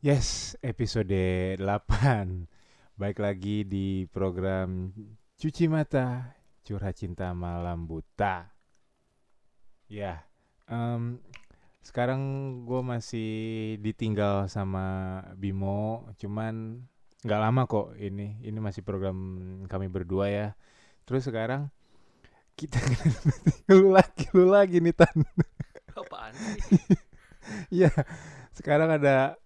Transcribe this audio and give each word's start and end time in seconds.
Yes, 0.00 0.56
episode 0.64 1.12
8 1.60 1.60
Baik 2.96 3.20
lagi 3.20 3.68
di 3.68 4.08
program 4.08 4.96
Cuci 5.36 5.68
Mata 5.68 6.24
Curhat 6.64 6.96
Cinta 6.96 7.36
Malam 7.36 7.84
Buta. 7.84 8.48
Ya, 9.92 10.24
em, 10.72 11.20
sekarang 11.84 12.20
gue 12.64 12.80
masih 12.80 13.32
ditinggal 13.84 14.48
sama 14.48 15.20
Bimo 15.36 16.08
Cuman 16.16 16.80
nggak 17.20 17.42
lama 17.44 17.68
kok 17.68 17.92
ini. 18.00 18.40
Ini 18.40 18.56
masih 18.56 18.80
program 18.80 19.20
kami 19.68 19.92
berdua 19.92 20.32
ya. 20.32 20.56
Terus 21.04 21.28
sekarang 21.28 21.68
kita 22.56 22.80
lu 23.76 23.92
lagi 23.92 24.32
lu 24.32 24.48
lagi 24.48 24.80
nih 24.80 24.96
Tan. 24.96 25.28
Apaan 25.92 26.32
sih? 26.40 26.56
Iya, 27.68 27.90
sekarang 28.56 28.96
ada 29.00 29.39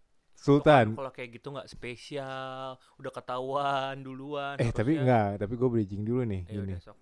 Sultan 0.45 0.93
Kalau 0.93 1.09
kayak 1.09 1.41
gitu 1.41 1.57
nggak 1.57 1.73
spesial, 1.73 2.77
udah 3.01 3.13
ketahuan 3.17 4.05
duluan. 4.05 4.61
Eh 4.61 4.69
tapi 4.69 5.01
enggak, 5.01 5.41
tapi 5.41 5.57
gue 5.57 5.69
bridging 5.73 6.05
dulu 6.05 6.29
nih 6.29 6.45
gini. 6.45 6.77
udah 6.77 6.81
sok. 6.85 6.97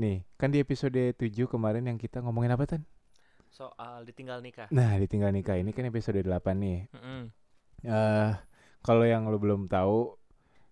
Nih, 0.00 0.24
kan 0.40 0.48
di 0.48 0.64
episode 0.64 0.96
7 0.96 1.20
kemarin 1.44 1.84
yang 1.84 2.00
kita 2.00 2.24
ngomongin 2.24 2.56
apa 2.56 2.64
Tan? 2.64 2.82
Soal 3.52 4.08
ditinggal 4.08 4.40
nikah. 4.40 4.66
Nah, 4.72 4.96
ditinggal 4.96 5.30
nikah 5.30 5.60
ini 5.60 5.76
kan 5.76 5.84
episode 5.86 6.18
8 6.18 6.24
nih. 6.56 6.88
Mm-mm. 6.96 7.22
Eh 7.84 8.32
kalau 8.80 9.04
yang 9.04 9.28
lo 9.28 9.36
belum 9.36 9.68
tahu, 9.68 10.16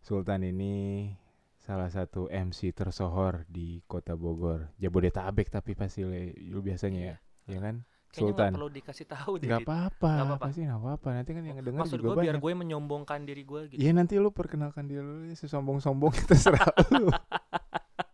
Sultan 0.01 0.49
ini 0.49 1.13
salah 1.61 1.93
satu 1.93 2.27
MC 2.33 2.75
tersohor 2.75 3.45
di 3.47 3.85
Kota 3.85 4.17
Bogor, 4.17 4.73
Jabodetabek 4.81 5.53
tapi 5.53 5.77
pasti 5.77 6.03
lu 6.43 6.59
biasanya 6.65 7.15
ya, 7.15 7.17
ya 7.47 7.61
kan? 7.63 7.85
Kayaknya 8.13 8.29
Sultan. 8.29 8.45
nggak 8.45 8.55
perlu 8.55 8.71
dikasih 8.71 9.07
tahu 9.09 9.33
deh. 9.35 9.49
Gak 9.49 9.61
apa-apa, 9.63 10.11
Nggak 10.13 10.27
apa-apa. 10.29 10.45
pasti 10.45 10.61
nggak 10.63 10.79
apa-apa. 10.79 11.09
Nanti 11.11 11.31
kan 11.31 11.43
yang 11.43 11.59
denger 11.59 11.81
Maksud 11.81 11.97
juga 11.97 12.09
gue 12.11 12.23
biar 12.23 12.37
gue 12.37 12.53
menyombongkan 12.55 13.21
diri 13.23 13.43
gue 13.43 13.61
gitu. 13.67 13.81
Iya 13.81 13.91
nanti 13.93 14.15
lu 14.15 14.29
perkenalkan 14.31 14.85
diri 14.85 15.01
lu 15.01 15.33
sesombong-sombong 15.33 16.13
terserah 16.29 16.61
lu. 16.93 17.09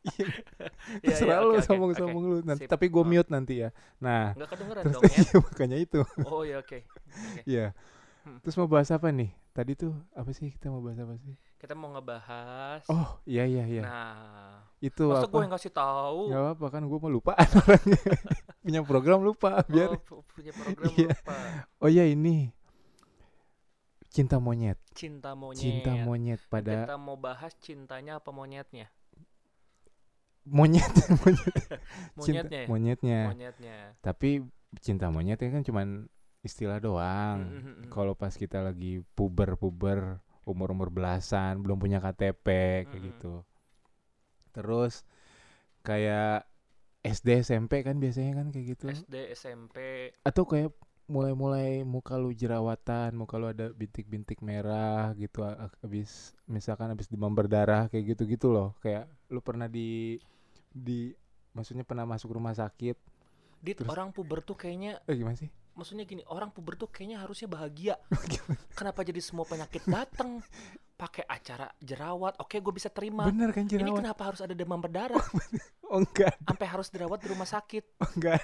Iya, 0.09 0.25
Iya, 0.25 1.07
terserah 1.13 1.37
iya, 1.37 1.45
lu 1.45 1.59
sombong-sombong 1.61 2.25
lu 2.25 2.37
nanti. 2.41 2.65
Tapi 2.65 2.87
gue 2.87 2.99
Oh. 2.99 3.05
mute 3.05 3.29
nanti 3.29 3.61
ya. 3.61 3.75
Nah, 3.99 4.33
Nggak 4.33 4.49
kedengeran 4.49 4.83
terus 4.83 4.95
dong 4.95 5.03
ya? 5.05 5.19
iya, 5.19 5.35
makanya 5.37 5.77
itu. 5.79 6.01
Oh 6.25 6.43
ya 6.43 6.57
oke. 6.59 6.79
Iya. 7.45 7.67
Hmm. 8.23 8.39
Terus 8.41 8.55
mau 8.57 8.69
bahas 8.69 8.89
apa 8.89 9.11
nih? 9.11 9.31
Tadi 9.51 9.73
tuh 9.75 9.93
apa 10.13 10.31
sih 10.31 10.49
kita 10.49 10.71
mau 10.71 10.79
bahas 10.79 10.97
apa 10.97 11.19
sih? 11.19 11.35
Kita 11.59 11.75
mau 11.75 11.91
ngebahas. 11.91 12.87
Oh, 12.87 13.19
iya 13.25 13.43
iya 13.43 13.67
iya. 13.67 13.83
Nah, 13.83 14.63
itu 14.79 15.03
masa 15.05 15.27
gue 15.27 15.35
apa? 15.35 15.43
yang 15.43 15.53
kasih 15.53 15.73
tahu? 15.73 16.21
Gak 16.31 16.47
apa 16.55 16.67
kan 16.71 16.83
gue 16.83 16.99
mau 16.99 17.11
lupa 17.11 17.35
orangnya. 17.59 17.99
Punya 18.61 18.81
program 18.81 19.21
lupa 19.21 19.67
biar. 19.67 19.91
Oh, 19.91 19.99
pu- 19.99 20.23
punya 20.25 20.55
program 20.55 20.87
Iya. 20.89 21.11
lupa. 21.11 21.35
Oh 21.79 21.89
iya 21.89 22.07
ini. 22.07 22.55
Cinta 24.09 24.39
monyet. 24.39 24.79
Cinta 24.93 25.35
monyet. 25.35 25.59
Cinta 25.59 25.93
monyet 25.99 26.41
pada 26.47 26.87
Kita 26.87 26.95
mau 26.95 27.15
bahas 27.15 27.53
cintanya 27.59 28.19
apa 28.19 28.31
monyetnya? 28.31 28.87
monyet 30.49 30.89
monyet. 31.21 31.55
Cinta 32.25 32.47
Monyetnya. 32.47 32.57
ya? 32.57 32.67
monyetnya. 32.67 33.21
Monyetnya. 33.29 33.77
Tapi 34.01 34.47
cinta 34.79 35.11
monyet 35.11 35.37
itu 35.37 35.51
kan 35.51 35.61
cuman 35.61 35.89
istilah 36.41 36.79
doang. 36.79 37.43
Mm, 37.43 37.51
mm, 37.51 37.59
mm, 37.59 37.75
mm. 37.85 37.91
Kalau 37.91 38.15
pas 38.15 38.33
kita 38.33 38.63
lagi 38.63 39.03
puber-puber 39.13 40.23
umur-umur 40.49 40.89
belasan, 40.89 41.61
belum 41.61 41.77
punya 41.77 42.01
KTP 42.01 42.47
kayak 42.85 42.89
Mm-mm. 42.89 43.09
gitu. 43.13 43.33
Terus 44.53 45.05
kayak 45.85 46.49
SD 47.05 47.47
SMP 47.47 47.87
kan 47.87 47.97
biasanya 48.03 48.43
kan 48.43 48.47
kayak 48.51 48.67
gitu. 48.77 48.87
SD, 48.91 49.15
SMP, 49.33 49.77
Atau 50.27 50.45
kayak 50.45 50.75
mulai-mulai 51.09 51.87
muka 51.89 52.21
lu 52.21 52.37
jerawatan, 52.37 53.17
muka 53.17 53.41
lu 53.41 53.49
ada 53.49 53.73
bintik-bintik 53.73 54.45
merah 54.45 55.17
gitu 55.17 55.41
habis 55.81 56.37
misalkan 56.45 56.93
habis 56.93 57.09
demam 57.09 57.33
berdarah 57.33 57.89
kayak 57.89 58.17
gitu-gitu 58.17 58.53
loh. 58.53 58.77
Kayak 58.85 59.09
lu 59.33 59.41
pernah 59.41 59.71
di 59.71 60.21
di 60.69 61.15
maksudnya 61.57 61.87
pernah 61.87 62.05
masuk 62.05 62.37
rumah 62.37 62.53
sakit. 62.53 62.97
Dit, 63.59 63.81
Terus- 63.81 63.91
orang 63.91 64.13
puber 64.13 64.45
tuh 64.45 64.55
kayaknya 64.55 65.01
Eh 65.09 65.17
gimana 65.17 65.35
sih? 65.35 65.49
Maksudnya 65.79 66.03
gini, 66.03 66.27
orang 66.27 66.51
puber 66.51 66.75
tuh 66.75 66.91
kayaknya 66.91 67.23
harusnya 67.23 67.47
bahagia. 67.47 67.95
Kenapa 68.79 69.07
jadi 69.07 69.23
semua 69.23 69.47
penyakit 69.47 69.87
datang? 69.87 70.43
Pakai 70.99 71.23
acara 71.31 71.71
jerawat, 71.79 72.43
oke 72.43 72.59
gue 72.59 72.75
bisa 72.75 72.91
terima. 72.91 73.31
Bener 73.31 73.55
kan 73.55 73.71
Ini 73.71 73.87
jerawat? 73.87 74.03
kenapa 74.03 74.23
harus 74.35 74.41
ada 74.43 74.51
demam 74.51 74.83
berdarah? 74.83 75.23
Oh 75.87 76.03
enggak. 76.03 76.35
Sampai 76.43 76.67
harus 76.67 76.91
dirawat 76.91 77.23
di 77.23 77.31
rumah 77.31 77.47
sakit. 77.47 77.85
Oh, 78.03 78.11
enggak. 78.19 78.43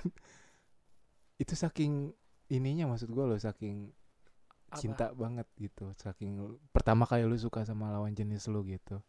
Itu 1.34 1.58
saking 1.58 2.14
ininya 2.46 2.94
maksud 2.94 3.10
gue 3.10 3.24
loh 3.26 3.34
saking 3.34 3.90
Apa? 4.70 4.78
cinta 4.78 5.06
banget 5.16 5.48
gitu 5.58 5.90
saking 5.98 6.60
pertama 6.70 7.08
kali 7.08 7.26
lu 7.26 7.34
suka 7.34 7.64
sama 7.66 7.90
lawan 7.90 8.12
jenis 8.12 8.46
lu 8.52 8.62
gitu 8.68 9.00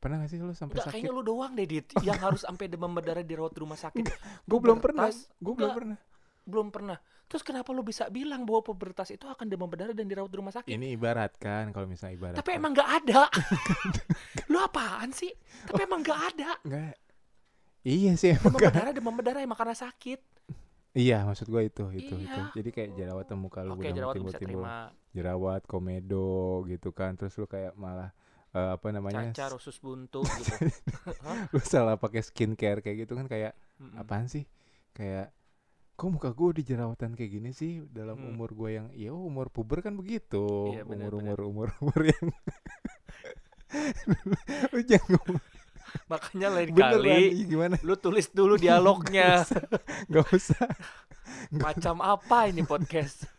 pernah 0.00 0.20
gak 0.24 0.32
sih 0.32 0.40
lu 0.40 0.50
sampai 0.52 0.80
sakit 0.80 0.92
kayaknya 0.98 1.12
lu 1.12 1.22
doang 1.24 1.52
deh, 1.56 1.64
Dit, 1.64 1.88
yang 2.04 2.20
harus 2.20 2.44
sampai 2.44 2.68
demam 2.68 2.92
berdarah 2.92 3.24
dirawat 3.24 3.56
di 3.56 3.60
rumah 3.64 3.76
sakit. 3.80 4.04
gue 4.48 4.58
belum 4.60 4.80
pernah 4.80 5.08
gue 5.14 5.54
belum 5.54 5.72
pernah 5.72 5.96
Belum 6.44 6.68
pernah. 6.68 6.96
Terus 7.24 7.40
kenapa 7.40 7.72
lu 7.72 7.80
bisa 7.80 8.06
bilang 8.06 8.44
bahwa 8.44 8.60
pubertas 8.62 9.08
itu 9.08 9.24
akan 9.24 9.44
demam 9.44 9.64
berdarah 9.64 9.90
dan 9.90 10.04
dirawat 10.04 10.28
di 10.28 10.36
rumah 10.36 10.52
sakit? 10.52 10.70
ini 10.70 10.92
ibarat 10.92 11.34
kan 11.34 11.72
kalau 11.72 11.84
misalnya 11.84 12.14
ibarat 12.14 12.36
Tapi 12.36 12.50
emang 12.52 12.70
nggak 12.70 12.90
ada. 13.00 13.22
lu 14.50 14.58
apaan 14.58 15.08
sih? 15.10 15.32
Tapi 15.64 15.80
emang 15.82 16.00
nggak 16.00 16.20
ada. 16.30 16.50
enggak 16.62 16.94
iya 17.82 18.12
sih 18.14 18.32
emang 18.32 18.44
Demam 18.44 18.54
enggak 18.54 18.72
berdarah, 18.72 18.92
demam 18.92 19.14
berdarah 19.14 19.40
emang 19.40 19.58
karena 19.58 19.72
sakit. 19.74 20.20
iya 20.94 21.20
maksud 21.20 21.44
gue 21.44 21.62
itu 21.64 21.84
itu 21.92 22.14
itu 22.14 22.38
Iya. 22.38 22.54
jadi 22.54 22.70
kayak 22.70 22.90
jerawatan 22.94 23.36
muka 23.36 23.60
lu 23.60 23.74
Oke, 23.74 23.82
udah 23.82 23.92
jerawat 23.92 24.14
timbul 24.14 24.30
bisa 24.30 24.38
timbul 24.38 24.62
terima. 24.62 24.76
jerawat 25.10 25.62
komedo 25.64 26.30
gitu 26.64 26.88
kan 26.90 27.12
terus 27.14 27.34
lu 27.34 27.44
kayak 27.44 27.74
malah 27.74 28.14
eh, 28.50 28.70
apa 28.72 28.86
namanya 28.88 29.28
Cacar, 29.28 29.52
usus 29.52 29.76
buntu 29.76 30.22
gitu. 30.22 30.54
Lu 31.52 31.58
salah 31.60 31.96
pakai 31.96 32.22
skincare 32.22 32.78
kayak 32.78 32.96
gitu 33.02 33.12
kan 33.12 33.26
kayak 33.26 33.52
Mm-mm. 33.76 33.98
apaan 33.98 34.30
sih 34.30 34.46
kayak 34.92 35.34
kok 35.94 36.10
muka 36.10 36.30
gue 36.30 36.58
di 36.58 36.64
jerawatan 36.64 37.14
kayak 37.14 37.30
gini 37.32 37.50
sih 37.50 37.78
dalam 37.86 38.16
Hmm. 38.16 38.34
umur 38.34 38.50
gue 38.52 38.70
yang 38.72 38.86
ya 38.92 39.10
umur 39.10 39.46
puber 39.48 39.78
kan 39.78 39.94
begitu 39.94 40.70
Iya, 40.70 40.82
benar, 40.82 41.10
umur 41.10 41.38
benar. 41.38 41.38
umur 41.40 41.68
umur 41.80 41.94
umur 41.94 42.00
yang 42.04 42.26
lu 44.72 44.80
jangan 44.82 45.38
Makanya 46.04 46.48
lain 46.50 46.74
beneran 46.74 46.98
kali 46.98 47.10
ih, 47.32 47.46
gimana 47.46 47.74
lu 47.80 47.94
tulis 47.94 48.26
dulu 48.28 48.58
dialognya. 48.58 49.46
nggak 50.10 50.26
usah 50.28 50.66
Macam 51.54 52.02
apa 52.02 52.50
ini 52.50 52.62
podcast? 52.62 53.30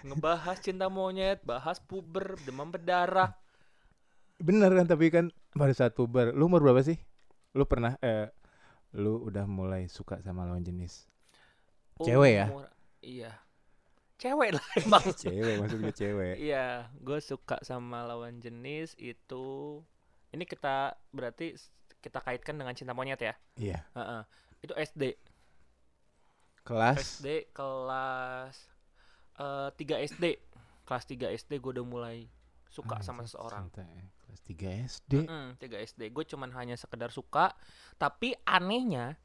Ngebahas 0.00 0.62
cinta 0.62 0.86
monyet, 0.86 1.42
bahas 1.42 1.76
puber, 1.78 2.38
demam 2.40 2.70
berdarah. 2.70 3.34
bener 4.38 4.72
kan 4.72 4.86
tapi 4.86 5.10
kan 5.10 5.28
pada 5.50 5.68
saat 5.70 5.92
puber 5.92 6.30
lu 6.30 6.46
umur 6.46 6.62
berapa 6.62 6.80
sih 6.80 6.96
lu 7.52 7.66
pernah 7.66 8.00
eh 8.00 8.32
lu 8.90 9.20
udah 9.20 9.44
mulai 9.44 9.84
suka 9.84 10.16
sama 10.18 10.48
lawan 10.48 10.62
jenis 10.62 11.04
Cewek 12.02 12.32
ya? 12.34 12.46
Iya. 13.00 13.32
Cewek 14.16 14.50
lah 14.52 14.66
emang. 14.76 15.04
cewek 15.22 15.54
maksudnya 15.56 15.92
cewek 15.92 16.34
Iya, 16.36 16.66
gue 16.94 17.18
suka 17.20 17.56
sama 17.60 18.04
lawan 18.04 18.36
jenis 18.38 18.92
itu. 18.96 19.80
Ini 20.30 20.44
kita 20.44 20.92
berarti 21.10 21.56
kita 21.98 22.20
kaitkan 22.20 22.54
dengan 22.54 22.72
cinta 22.72 22.92
monyet 22.92 23.18
ya. 23.18 23.34
iya 23.56 23.84
Heeh. 23.92 24.22
Itu 24.60 24.72
SD. 24.72 25.16
kelas 26.60 27.18
SD 27.18 27.50
kelas 27.50 28.54
eh 29.36 29.68
3 29.72 30.04
SD. 30.06 30.24
Kelas 30.84 31.04
3 31.06 31.32
SD 31.32 31.52
gue 31.56 31.72
udah 31.72 31.86
mulai 31.86 32.28
suka 32.68 32.98
Ah, 32.98 33.02
sama 33.02 33.24
seseorang. 33.24 33.66
cinta, 33.66 33.82
eh. 33.88 34.06
kelas 34.20 34.40
3 34.44 34.68
SD 34.86 35.12
Mm, 35.24 35.48
3 35.56 35.80
SD. 35.80 36.02
Gue 36.10 36.22
cuman 36.24 36.52
hanya 36.52 36.76
sekedar 36.76 37.08
suka, 37.08 37.56
tapi 37.96 38.36
anehnya 38.44 39.16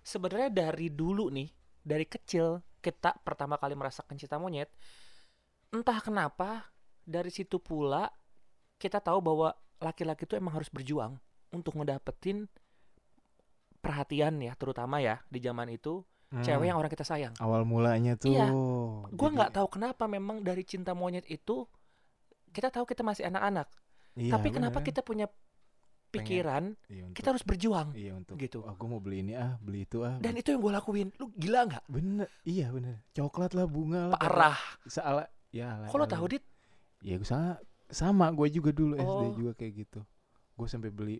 sebenarnya 0.00 0.50
dari 0.50 0.88
dulu 0.88 1.28
nih, 1.28 1.46
dari 1.80 2.04
kecil 2.04 2.60
kita 2.80 3.16
pertama 3.20 3.56
kali 3.56 3.74
merasakan 3.74 4.16
cinta 4.16 4.36
monyet, 4.36 4.68
entah 5.70 6.00
kenapa 6.00 6.72
dari 7.02 7.28
situ 7.28 7.58
pula 7.58 8.08
kita 8.76 8.98
tahu 8.98 9.20
bahwa 9.20 9.52
laki-laki 9.78 10.24
itu 10.24 10.36
emang 10.36 10.56
harus 10.56 10.68
berjuang 10.68 11.16
untuk 11.50 11.76
ngedapetin 11.76 12.48
perhatian 13.80 14.36
ya, 14.40 14.52
terutama 14.56 15.00
ya 15.00 15.20
di 15.26 15.40
zaman 15.40 15.68
itu 15.68 16.04
Hmm. 16.30 16.46
cewek 16.46 16.70
yang 16.70 16.78
orang 16.78 16.86
kita 16.88 17.02
sayang. 17.02 17.34
awal 17.42 17.66
mulanya 17.66 18.14
tuh 18.14 18.30
Iya. 18.30 18.46
Gue 19.10 19.18
Jadi- 19.18 19.34
nggak 19.34 19.50
tahu 19.50 19.66
kenapa 19.66 20.06
memang 20.06 20.46
dari 20.46 20.62
cinta 20.62 20.94
monyet 20.94 21.26
itu 21.26 21.66
kita 22.54 22.70
tahu 22.70 22.86
kita 22.86 23.02
masih 23.02 23.26
anak-anak, 23.26 23.66
Iya, 24.14 24.38
tapi 24.38 24.54
kenapa 24.54 24.78
bener. 24.78 24.86
kita 24.94 25.00
punya 25.02 25.26
pikiran 26.12 26.64
Iya, 26.86 27.02
untuk- 27.04 27.16
kita 27.16 27.26
harus 27.30 27.42
berjuang 27.42 27.88
iya 27.92 28.12
untuk 28.12 28.34
gitu. 28.36 28.60
aku 28.62 28.82
mau 28.84 28.98
beli 28.98 29.22
ini 29.22 29.32
ah 29.32 29.54
beli 29.56 29.84
itu 29.84 30.02
ah 30.02 30.18
dan 30.18 30.34
itu 30.34 30.50
yang 30.50 30.58
gue 30.58 30.72
lakuin 30.72 31.08
lu 31.16 31.30
gila 31.32 31.66
nggak 31.66 31.84
bener 31.86 32.28
iya 32.42 32.66
bener 32.68 33.02
coklat 33.10 33.52
lah 33.52 33.64
bunga 33.64 34.10
lah 34.10 34.16
parah 34.16 34.58
salah 34.84 35.26
ya 35.48 35.76
ala- 35.76 35.88
kalau 35.88 36.04
ala- 36.04 36.12
tahu 36.12 36.24
dit 36.28 36.44
ya 37.00 37.14
gue 37.14 37.24
sama 37.24 37.56
sama 37.86 38.26
gue 38.30 38.46
juga 38.50 38.70
dulu 38.70 38.94
SD 38.94 39.06
Oh. 39.24 39.32
juga 39.32 39.52
kayak 39.54 39.72
gitu 39.78 40.00
gue 40.52 40.66
sampai 40.66 40.90
beli 40.90 41.18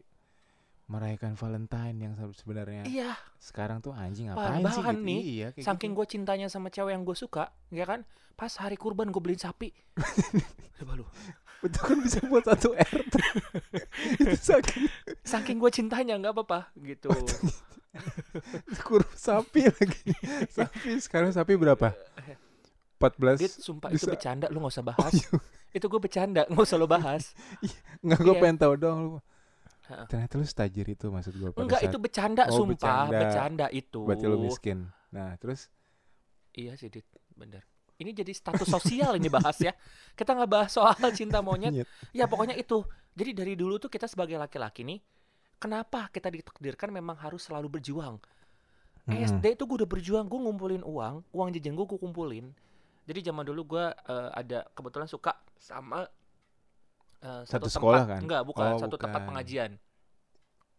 merayakan 0.86 1.32
Valentine 1.32 1.96
yang 1.96 2.12
se- 2.12 2.34
sebenarnya 2.36 2.82
Iya, 2.82 3.14
sekarang 3.36 3.78
tuh 3.78 3.94
anjing 3.94 4.26
ngapain 4.26 4.58
sih 4.66 4.82
gitu. 4.82 4.98
nih, 5.00 5.20
Iya, 5.22 5.46
kayak 5.54 5.62
saking 5.64 5.94
gitu. 5.94 5.98
gue 5.98 6.06
cintanya 6.08 6.46
sama 6.46 6.66
cewek 6.66 6.90
yang 6.90 7.06
gue 7.06 7.14
suka, 7.14 7.54
ya 7.70 7.86
kan? 7.86 8.02
Pas 8.34 8.50
hari 8.58 8.74
kurban 8.74 9.06
gue 9.06 9.22
beliin 9.22 9.38
sapi. 9.38 9.70
Coba 10.74 10.98
lu. 10.98 11.06
Itu 11.60 11.78
kan 11.78 11.96
bisa 11.98 12.18
buat 12.24 12.42
satu 12.42 12.72
RT. 12.72 13.14
itu 14.22 14.34
saking 14.34 14.84
Saking 15.20 15.56
gue 15.56 15.70
cintanya 15.70 16.16
nggak 16.16 16.32
apa-apa 16.32 16.72
gitu. 16.78 17.08
kurus 18.86 19.10
sapi 19.14 19.66
lagi. 19.66 20.12
sapi 20.48 20.96
sekarang 20.98 21.30
sapi 21.30 21.54
berapa? 21.54 21.92
14 23.00 23.40
Dit, 23.40 23.52
sumpah 23.56 23.88
itu 23.88 24.04
bisa- 24.04 24.12
bercanda, 24.12 24.46
lu 24.48 24.60
nggak 24.60 24.72
usah 24.72 24.82
Oh, 24.82 24.88
bahas. 24.90 25.12
iya. 25.14 25.28
Itu 25.70 25.86
gue 25.86 26.00
bercanda, 26.00 26.42
nggak 26.44 26.62
usah 26.62 26.76
lo 26.76 26.84
bahas. 26.84 27.32
Nggak 28.04 28.18
gue 28.18 28.34
Iya. 28.34 28.40
pengen 28.40 28.58
tahu 28.58 28.74
dong 28.74 28.98
lu. 29.00 29.12
Ternyata 30.06 30.34
lu 30.34 30.44
stajir 30.44 30.86
itu 30.86 31.06
maksud 31.08 31.32
gue 31.32 31.50
Enggak, 31.54 31.80
saat 31.80 31.90
itu 31.90 31.98
bercanda, 31.98 32.42
Oh, 32.46 32.56
sumpah, 32.58 32.74
bercanda. 32.74 33.18
bercanda 33.18 33.66
itu. 33.70 34.00
berarti 34.02 34.26
lu 34.26 34.38
miskin. 34.40 34.78
Nah, 35.10 35.34
terus 35.36 35.70
Iya 36.50 36.74
sih, 36.74 36.90
Dit, 36.90 37.06
bener. 37.32 37.62
Ini 38.00 38.16
jadi 38.16 38.32
status 38.32 38.64
sosial 38.64 39.20
ini 39.20 39.28
bahas 39.28 39.60
ya. 39.60 39.76
Kita 40.16 40.32
nggak 40.32 40.48
bahas 40.48 40.72
soal 40.72 40.96
cinta 41.12 41.44
monyet. 41.44 41.84
Nyet. 41.84 41.88
Ya 42.16 42.24
pokoknya 42.24 42.56
itu. 42.56 42.80
Jadi 43.12 43.30
dari 43.36 43.52
dulu 43.54 43.76
tuh 43.76 43.92
kita 43.92 44.08
sebagai 44.08 44.40
laki-laki 44.40 44.80
nih, 44.80 44.98
kenapa 45.60 46.08
kita 46.08 46.32
ditakdirkan 46.32 46.88
memang 46.88 47.20
harus 47.20 47.44
selalu 47.44 47.76
berjuang? 47.76 48.16
Mm-mm. 49.04 49.20
SD 49.20 49.58
itu 49.58 49.68
gue 49.68 49.84
udah 49.84 49.90
berjuang, 49.90 50.24
gue 50.24 50.40
ngumpulin 50.40 50.80
uang, 50.80 51.24
uang 51.28 51.48
jajan 51.52 51.76
gue 51.76 51.84
gue 51.84 51.98
kumpulin. 52.00 52.46
Jadi 53.04 53.20
zaman 53.26 53.44
dulu 53.44 53.76
gue 53.76 53.84
eh, 53.90 54.30
ada 54.32 54.64
kebetulan 54.72 55.04
suka 55.04 55.36
sama 55.60 56.08
eh, 57.20 57.42
Satu 57.44 57.68
tempat- 57.68 57.74
sekolah 57.76 58.02
kan? 58.08 58.20
Enggak, 58.24 58.42
bukan 58.48 58.64
Oh, 58.64 58.80
satu 58.80 58.96
tempat 58.96 59.20
bukan. 59.20 59.28
pengajian. 59.34 59.70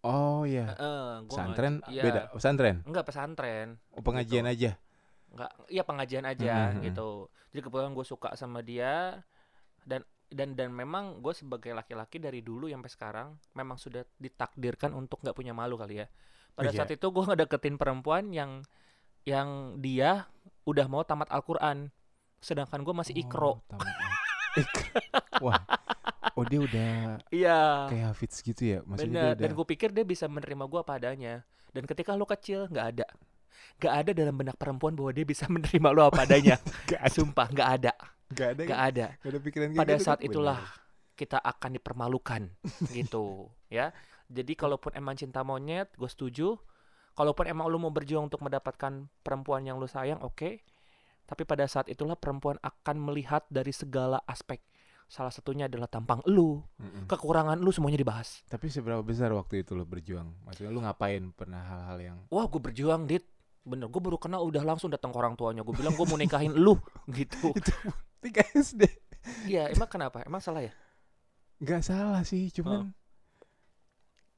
Oh 0.02 0.50
iya. 0.50 0.74
Gua 0.74 1.30
Pesantren 1.30 1.74
iya. 1.86 2.02
beda. 2.02 2.22
Pesantren. 2.34 2.76
Enggak 2.90 3.06
pesantren. 3.06 3.78
Oh, 3.94 4.02
pengajian 4.02 4.50
aja. 4.50 4.74
Enggak, 5.32 5.52
iya 5.68 5.84
pengajian 5.84 6.26
aja 6.26 6.54
Mhm, 6.54 6.72
mhm. 6.76 6.84
gitu. 6.86 7.10
Jadi 7.52 7.62
kebetulan 7.62 7.92
gue 7.92 8.06
suka 8.06 8.30
sama 8.36 8.60
dia 8.60 9.24
dan 9.84 10.04
dan 10.28 10.56
dan 10.56 10.72
memang 10.72 11.20
gue 11.20 11.32
sebagai 11.32 11.72
laki-laki 11.72 12.16
dari 12.16 12.40
dulu 12.40 12.68
sampai 12.68 12.88
sekarang 12.88 13.28
memang 13.52 13.76
sudah 13.76 14.04
ditakdirkan 14.16 14.92
untuk 14.92 15.20
nggak 15.20 15.36
punya 15.36 15.52
malu 15.52 15.76
kali 15.76 16.04
ya. 16.04 16.08
Pada 16.52 16.72
Iya. 16.72 16.84
saat 16.84 16.92
itu 16.92 17.04
gue 17.04 17.24
ngedeketin 17.26 17.76
perempuan 17.76 18.32
yang 18.32 18.64
yang 19.24 19.78
dia 19.78 20.28
udah 20.64 20.88
mau 20.88 21.04
tamat 21.04 21.30
Al-Quran, 21.30 21.92
sedangkan 22.40 22.82
gue 22.82 22.92
masih 22.92 23.16
ikro. 23.16 23.60
Oh. 23.60 23.80
Ikro. 24.54 25.00
Wah. 25.42 25.62
Oh, 26.34 26.44
dia 26.44 26.60
udah 26.60 26.92
Iya. 27.30 27.88
kayak 27.88 28.06
Hafiz 28.10 28.40
gitu 28.40 28.64
ya? 28.64 28.80
Maksudnya 28.84 29.12
Bener. 29.12 29.24
dia 29.28 29.36
udah 29.36 29.44
Dan 29.46 29.52
gue 29.54 29.66
pikir 29.68 29.90
dia 29.92 30.04
bisa 30.04 30.26
menerima 30.26 30.64
gue 30.66 30.80
apa 30.80 30.94
adanya. 30.96 31.44
Dan 31.72 31.84
ketika 31.86 32.16
lo 32.16 32.24
kecil 32.26 32.68
nggak 32.68 32.88
ada, 32.98 33.08
nggak 33.78 33.94
ada 33.94 34.12
dalam 34.14 34.36
benak 34.36 34.56
perempuan 34.56 34.94
bahwa 34.94 35.12
dia 35.12 35.26
bisa 35.26 35.46
menerima 35.54 35.90
lo 35.92 36.08
apa 36.08 36.24
adanya. 36.24 36.56
Gak 36.90 37.02
ada. 37.02 37.12
Sumpah 37.12 37.48
nggak 37.50 37.70
ada, 37.82 37.94
Gak 38.32 38.48
ada. 38.58 38.62
nggak 38.68 38.80
kan? 38.80 38.90
ada. 38.94 39.06
Gak 39.18 39.30
ada 39.32 39.40
pikiran 39.40 39.68
pada 39.74 39.94
gitu 39.96 40.04
saat 40.04 40.20
kan? 40.20 40.28
itulah 40.28 40.60
Bener. 40.60 41.16
kita 41.18 41.38
akan 41.38 41.70
dipermalukan 41.78 42.42
gitu 42.98 43.48
ya 43.70 43.94
jadi 44.26 44.54
kalaupun 44.56 44.96
emang 44.96 45.14
cinta 45.14 45.44
monyet 45.44 45.92
gue 45.94 46.10
setuju 46.10 46.58
kalaupun 47.14 47.46
emang 47.46 47.68
lu 47.68 47.78
mau 47.78 47.92
berjuang 47.92 48.26
untuk 48.26 48.42
mendapatkan 48.42 49.06
perempuan 49.22 49.62
yang 49.62 49.78
lu 49.78 49.86
sayang 49.86 50.18
oke 50.24 50.64
tapi 51.28 51.44
pada 51.46 51.68
saat 51.68 51.88
itulah 51.88 52.16
perempuan 52.18 52.58
akan 52.60 52.96
melihat 52.98 53.46
dari 53.48 53.70
segala 53.72 54.18
aspek 54.26 54.64
salah 55.06 55.30
satunya 55.30 55.68
adalah 55.68 55.92
tampang 55.92 56.24
lu 56.26 56.64
Mm-mm. 56.80 57.06
kekurangan 57.06 57.60
lu 57.60 57.70
semuanya 57.70 58.00
dibahas 58.00 58.48
Tapi 58.48 58.72
seberapa 58.72 59.04
besar 59.04 59.36
waktu 59.36 59.60
itu 59.62 59.76
lo 59.76 59.84
berjuang? 59.84 60.32
Maksudnya 60.48 60.72
lu 60.72 60.80
ngapain 60.80 61.36
pernah 61.36 61.60
hal-hal 61.62 61.98
yang 62.00 62.18
wah 62.32 62.48
gue 62.48 62.62
berjuang 62.64 63.04
dit 63.06 63.22
bener 63.62 63.88
gue 63.94 64.02
baru 64.02 64.18
kenal 64.18 64.42
udah 64.42 64.66
langsung 64.66 64.90
datang 64.90 65.14
ke 65.14 65.18
orang 65.22 65.38
tuanya. 65.38 65.62
Gue 65.62 65.78
bilang 65.78 65.94
gue 65.94 66.06
mau 66.06 66.18
nikahin 66.18 66.54
lu 66.54 66.78
gitu. 67.18 67.54
Tiga 68.24 68.46
SD? 68.54 68.86
iya 69.46 69.70
emang 69.70 69.86
kenapa? 69.90 70.26
Emang 70.26 70.42
salah 70.42 70.66
ya? 70.66 70.74
Gak 71.62 71.86
salah 71.86 72.26
sih, 72.26 72.50
cuman 72.50 72.90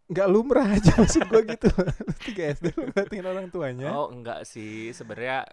nggak 0.03 0.27
lumrah 0.27 0.67
aja 0.67 0.91
maksud 0.99 1.23
gua 1.31 1.41
gitu. 1.47 1.71
Tiga 2.27 2.51
SD 2.51 2.75
lu 2.75 2.91
ngeliatin 2.91 3.23
orang 3.23 3.47
tuanya. 3.47 3.95
oh 3.95 4.11
enggak 4.11 4.43
sih. 4.43 4.91
Sebenarnya 4.91 5.47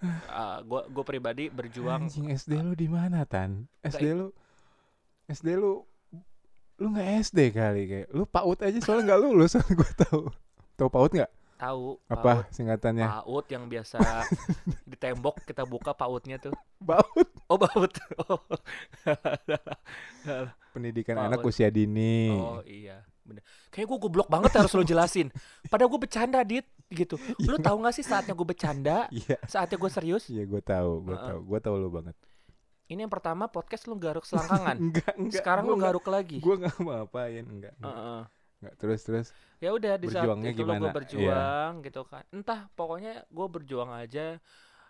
gue 0.67 0.83
gue 0.91 1.05
pribadi 1.07 1.45
berjuang. 1.47 2.11
Anjing 2.11 2.35
SD 2.35 2.59
lu 2.59 2.75
di 2.75 2.91
mana 2.91 3.23
tan? 3.23 3.71
SD 3.87 4.05
lu 4.19 4.35
SD 5.31 5.55
lu 5.55 5.87
lu 6.81 6.87
nggak 6.91 7.09
SD 7.31 7.55
kali 7.55 7.83
kayak 7.87 8.09
lu 8.11 8.27
PAUD 8.27 8.67
aja 8.67 8.79
soalnya 8.83 9.15
nggak 9.15 9.23
lulus 9.23 9.55
gue 9.55 9.91
tahu. 10.07 10.27
Tahu 10.75 10.89
PAUD 10.91 11.11
nggak 11.23 11.31
tahu 11.61 12.01
apa 12.07 12.41
PAUD. 12.41 12.45
singkatannya 12.51 13.07
PAUD 13.07 13.47
yang 13.51 13.65
biasa 13.67 13.99
di 14.91 14.97
tembok 14.97 15.45
kita 15.45 15.63
buka 15.63 15.93
PAUDnya 15.93 16.37
tuh. 16.39 16.57
PAUD 16.79 17.29
Oh 17.47 17.59
PAUD. 17.59 17.93
Oh, 18.27 18.41
pendidikan 20.71 21.17
PAUD. 21.17 21.27
anak 21.27 21.41
usia 21.43 21.69
dini 21.69 22.31
oh 22.31 22.61
iya, 22.63 23.05
bener. 23.23 23.41
Kayaknya 23.69 23.89
gue 23.89 23.99
goblok 24.01 24.29
banget 24.29 24.53
harus 24.55 24.71
lo 24.71 24.83
jelasin. 24.83 25.29
Padahal 25.65 25.89
gue 25.89 26.01
bercanda 26.01 26.41
dit, 26.43 26.63
gitu. 26.89 27.17
Lu 27.43 27.57
tahu 27.57 27.81
gak 27.81 27.93
sih 27.93 28.03
saatnya 28.03 28.33
gue 28.33 28.45
bercanda, 28.45 29.09
iya 29.11 29.37
saatnya 29.45 29.77
gue 29.77 29.91
serius? 29.91 30.25
iya 30.27 30.43
gue 30.43 30.61
tahu 30.61 31.03
gue 31.03 31.13
Heeh. 31.13 31.27
tahu 31.27 31.39
gue 31.45 31.59
tahu 31.61 31.75
lu 31.77 31.91
banget 31.91 32.17
Ini 32.87 33.07
yang 33.07 33.13
pertama 33.13 33.47
podcast 33.47 33.87
lu 33.87 33.95
garuk 33.97 34.25
selangkangan. 34.25 34.77
enggak 34.77 35.15
enggak 35.15 35.39
Sekarang 35.39 35.65
lu 35.65 35.79
garuk 35.79 36.03
lagi. 36.05 36.39
gue 36.39 36.55
nggak 36.57 36.75
mau 36.81 37.05
apain 37.05 37.43
enggak 37.43 37.73
enggak, 37.77 37.87
Heeh. 37.89 38.23
Enggak. 38.61 38.75
terus 38.81 39.01
terus 39.05 39.29
Ya 39.61 39.71
udah 39.77 40.01
di 40.01 40.09
saat 40.09 40.33
itu 40.41 40.65
gue 40.81 40.89
berjuang 40.97 41.85
gitu 41.85 42.03
kan. 42.09 42.25
Entah 42.33 42.69
pokoknya 42.73 43.29
gue 43.29 43.47
berjuang 43.49 43.91
aja. 43.93 44.41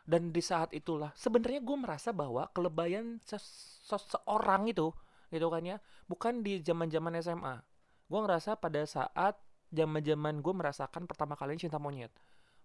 Dan 0.06 0.34
di 0.34 0.42
saat 0.42 0.70
itulah 0.74 1.14
sebenarnya 1.14 1.60
gue 1.62 1.76
merasa 1.78 2.10
bahwa 2.10 2.46
kelebayan 2.50 3.18
ses- 3.22 3.78
seseorang 3.86 4.66
itu 4.70 4.90
gitu 5.30 5.46
kan 5.46 5.62
ya 5.62 5.78
bukan 6.10 6.42
di 6.42 6.62
zaman-zaman 6.62 7.18
SMA. 7.22 7.62
Gue 8.10 8.20
ngerasa 8.26 8.58
pada 8.58 8.82
saat 8.86 9.38
zaman-zaman 9.70 10.42
gue 10.42 10.54
merasakan 10.54 11.06
pertama 11.06 11.38
kali 11.38 11.54
cinta 11.58 11.78
monyet. 11.78 12.10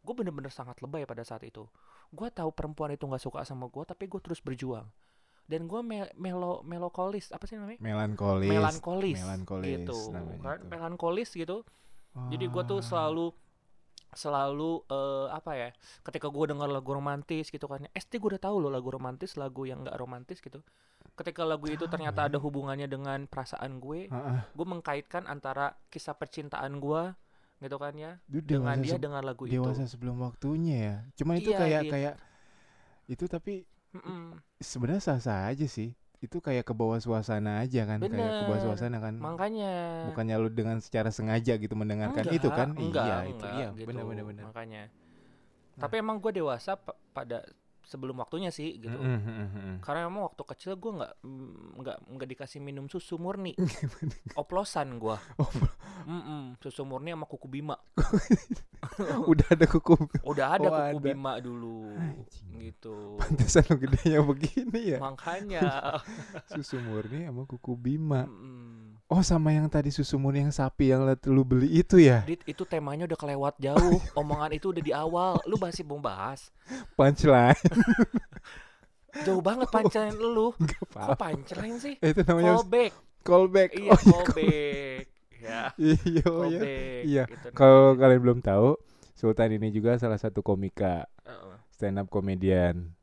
Gue 0.06 0.14
bener-bener 0.18 0.50
sangat 0.54 0.82
lebay 0.82 1.06
pada 1.06 1.22
saat 1.26 1.42
itu. 1.46 1.66
Gue 2.14 2.30
tahu 2.34 2.50
perempuan 2.54 2.94
itu 2.94 3.06
nggak 3.06 3.22
suka 3.22 3.42
sama 3.46 3.70
gue, 3.70 3.84
tapi 3.86 4.06
gue 4.10 4.22
terus 4.22 4.42
berjuang. 4.42 4.86
Dan 5.46 5.70
gue 5.70 5.82
me 5.86 6.10
melo 6.18 6.66
melokolis 6.66 7.30
apa 7.30 7.46
sih 7.46 7.54
namanya? 7.54 7.78
melankolis 7.78 8.50
Melankolis, 8.50 9.18
melankolis 9.22 9.70
gitu 9.70 9.98
kan? 10.42 10.58
itu. 10.58 10.66
Melankolis 10.70 11.30
gitu. 11.38 11.58
Jadi 12.16 12.46
gue 12.48 12.64
tuh 12.66 12.80
Wah. 12.82 12.86
selalu 12.86 13.26
selalu 14.16 14.80
eh, 14.88 15.28
apa 15.28 15.52
ya 15.60 15.70
ketika 16.08 16.32
gue 16.32 16.56
dengar 16.56 16.72
lagu 16.72 16.88
romantis 16.96 17.52
gitu 17.52 17.68
kan 17.68 17.84
SD 17.92 18.24
gue 18.24 18.40
udah 18.40 18.42
tahu 18.48 18.64
loh 18.64 18.72
lagu 18.72 18.88
romantis 18.88 19.36
lagu 19.36 19.68
yang 19.68 19.84
nggak 19.84 20.00
romantis 20.00 20.40
gitu 20.40 20.64
ketika 21.20 21.44
lagu 21.44 21.68
itu 21.68 21.84
ternyata 21.92 22.24
ya. 22.24 22.28
ada 22.32 22.38
hubungannya 22.40 22.88
dengan 22.88 23.28
perasaan 23.28 23.84
gue 23.84 24.08
gue 24.56 24.66
mengkaitkan 24.66 25.28
antara 25.28 25.76
kisah 25.92 26.16
percintaan 26.16 26.80
gue 26.80 27.12
gitu 27.60 27.76
kan 27.76 27.92
ya 27.96 28.16
Lu 28.32 28.40
dengan 28.40 28.80
dewasa 28.80 28.88
dia 28.88 29.00
dengan 29.04 29.22
lagu 29.24 29.44
dewasa 29.52 29.84
itu 29.84 29.92
sebelum 29.96 30.16
waktunya 30.24 30.76
ya 30.80 30.96
cuman 31.20 31.36
itu 31.40 31.52
Iya, 31.52 31.60
kayak 31.60 31.82
Dit. 31.84 31.92
kayak 31.92 32.16
itu 33.06 33.26
tapi 33.28 33.54
Mm-mm. 33.96 34.38
sebenarnya 34.60 35.02
sah 35.04 35.20
sah 35.24 35.48
aja 35.48 35.66
sih. 35.68 35.96
Itu 36.24 36.42
kayak 36.42 36.66
ke 36.66 36.74
bawah 36.74 36.98
suasana 36.98 37.62
aja 37.62 37.86
kan 37.86 38.02
kayak 38.02 38.12
ke 38.12 38.44
bawah 38.50 38.60
Bener. 38.60 38.66
suasana 38.74 38.98
kan. 39.04 39.14
Makanya. 39.20 39.74
Bukannya 40.10 40.36
lu 40.42 40.50
dengan 40.50 40.78
secara 40.82 41.10
sengaja 41.14 41.54
gitu 41.60 41.76
mendengarkan 41.78 42.26
Enggak, 42.26 42.38
itu 42.40 42.50
kan? 42.50 42.70
Enggak, 42.74 43.06
iya 43.06 43.18
itu 43.30 43.44
enggak 43.46 43.54
iya 43.56 43.68
gitu, 43.76 43.88
benar 43.92 44.04
benar 44.10 44.24
benar 44.26 44.44
makanya. 44.50 44.84
Nah. 45.76 45.82
tapi 45.84 45.96
emang 46.00 46.18
gue 46.24 46.32
dewasa 46.40 46.80
pa- 46.80 46.96
pada 47.12 47.44
sebelum 47.86 48.18
waktunya 48.18 48.50
sih 48.50 48.78
gitu. 48.78 48.92
Mm, 48.92 49.18
mm, 49.18 49.22
mm, 49.22 49.50
mm. 49.54 49.76
karena 49.80 50.06
emang 50.06 50.26
waktu 50.26 50.42
kecil 50.44 50.76
gue 50.76 50.92
nggak 50.98 51.14
mm, 51.22 51.80
nggak 51.80 51.98
nggak 52.12 52.30
dikasih 52.34 52.60
minum 52.60 52.90
susu 52.90 53.16
murni. 53.16 53.54
Oplosan 54.42 54.98
gue 54.98 55.18
Oh, 55.38 55.52
Mm-mm, 56.06 56.58
susu 56.60 56.86
murni 56.86 57.10
sama 57.10 57.26
kuku 57.26 57.48
bima. 57.48 57.78
Udah 59.32 59.48
ada 59.50 59.66
kuku 59.66 59.98
udah 60.22 60.48
ada 60.58 60.68
Oh, 60.68 60.74
kuku 60.74 60.98
ada. 61.02 61.06
bima 61.10 61.34
dulu 61.42 61.90
Anjing. 61.98 62.62
gitu. 62.62 63.18
Pantesan 63.18 63.66
lu 63.66 63.76
gedenya 63.82 64.22
begini 64.22 64.82
ya. 64.94 65.00
Makanya. 65.02 65.98
Susu 66.54 66.78
murni 66.78 67.26
sama 67.26 67.50
kuku 67.50 67.74
bima. 67.74 68.30
Mm-mm. 68.30 68.85
Oh 69.06 69.22
sama 69.22 69.54
yang 69.54 69.70
tadi 69.70 69.94
susu 69.94 70.18
murni 70.18 70.42
yang 70.42 70.54
sapi 70.54 70.90
yang 70.90 71.06
lu- 71.06 71.30
lu 71.30 71.44
beli 71.46 71.70
itu 71.70 72.02
ya? 72.02 72.26
Dit, 72.26 72.42
itu 72.50 72.66
temanya 72.66 73.06
udah 73.06 73.18
kelewat 73.20 73.56
jauh. 73.62 74.02
Omongan 74.20 74.52
itu 74.58 74.74
udah 74.74 74.84
di 74.84 74.94
awal. 74.94 75.38
Lu 75.46 75.62
masih 75.62 75.86
mau 75.86 76.02
bahas. 76.02 76.50
Punchline. 76.98 77.58
Jauh 79.26 79.40
banget 79.40 79.72
pancelan 79.72 80.12
lu. 80.12 80.52
Gak 80.60 80.92
kok 80.92 81.16
pancelan 81.16 81.80
sih? 81.80 81.96
Itu 82.04 82.20
namanya 82.28 82.60
callback. 82.60 82.92
Callback. 83.24 83.70
Iya 83.72 83.92
oh, 83.96 83.96
iya, 83.96 84.12
callback. 84.12 85.04
ya. 85.40 85.62
Iya 85.80 86.26
oh, 86.28 86.44
iya. 86.52 86.62
Iya, 87.06 87.24
gitu 87.32 87.48
kalau 87.56 87.96
kalian 87.96 88.20
belum 88.20 88.40
tahu 88.44 88.76
Sultan 89.16 89.56
ini 89.56 89.72
juga 89.72 89.96
salah 89.96 90.20
satu 90.20 90.44
komika. 90.44 91.08
Heeh. 91.24 91.56
stand 91.72 92.00
up 92.00 92.08
komedian 92.12 92.95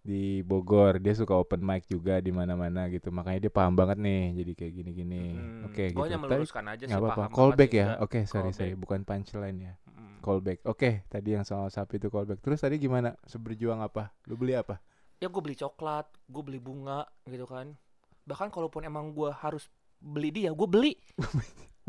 di 0.00 0.40
Bogor. 0.42 0.96
Dia 0.98 1.12
suka 1.12 1.36
open 1.36 1.60
mic 1.60 1.84
juga 1.86 2.18
di 2.18 2.32
mana-mana 2.32 2.88
gitu. 2.88 3.12
Makanya 3.12 3.48
dia 3.48 3.52
paham 3.52 3.76
banget 3.76 4.00
nih 4.00 4.22
jadi 4.40 4.52
kayak 4.56 4.72
gini-gini. 4.72 5.24
Mm, 5.36 5.66
oke 5.68 5.84
gitu. 5.92 5.96
gua 5.96 6.04
hanya 6.08 6.18
Tadi 6.20 6.44
aja 6.46 6.84
sih 6.88 6.94
apa-apa. 6.96 7.22
callback 7.30 7.72
ya? 7.76 7.86
oke 8.00 8.18
sorry 8.24 8.50
Callback. 8.50 8.56
sorry. 8.56 8.74
Bukan 8.76 9.00
punchline 9.04 9.58
ya. 9.60 9.72
Mm. 9.92 10.18
callback. 10.20 10.58
Oke 10.64 10.90
tadi 11.08 11.28
yang 11.36 11.44
soal 11.44 11.68
sapi 11.68 12.00
itu 12.00 12.08
callback. 12.08 12.40
Terus 12.40 12.60
tadi 12.60 12.76
gimana? 12.80 13.16
Seberjuang 13.24 13.80
apa? 13.84 14.12
Lu 14.28 14.36
beli 14.36 14.56
apa? 14.56 14.80
Ya 15.20 15.28
gue 15.28 15.40
beli 15.44 15.56
coklat 15.56 16.08
gue 16.28 16.42
beli 16.42 16.60
bunga 16.60 17.04
gitu 17.28 17.44
kan. 17.44 17.76
Bahkan 18.24 18.48
kalaupun 18.48 18.84
emang 18.88 19.12
gue 19.12 19.28
harus 19.32 19.68
beli 20.00 20.32
dia 20.32 20.48
gue 20.56 20.64
beli 20.64 20.96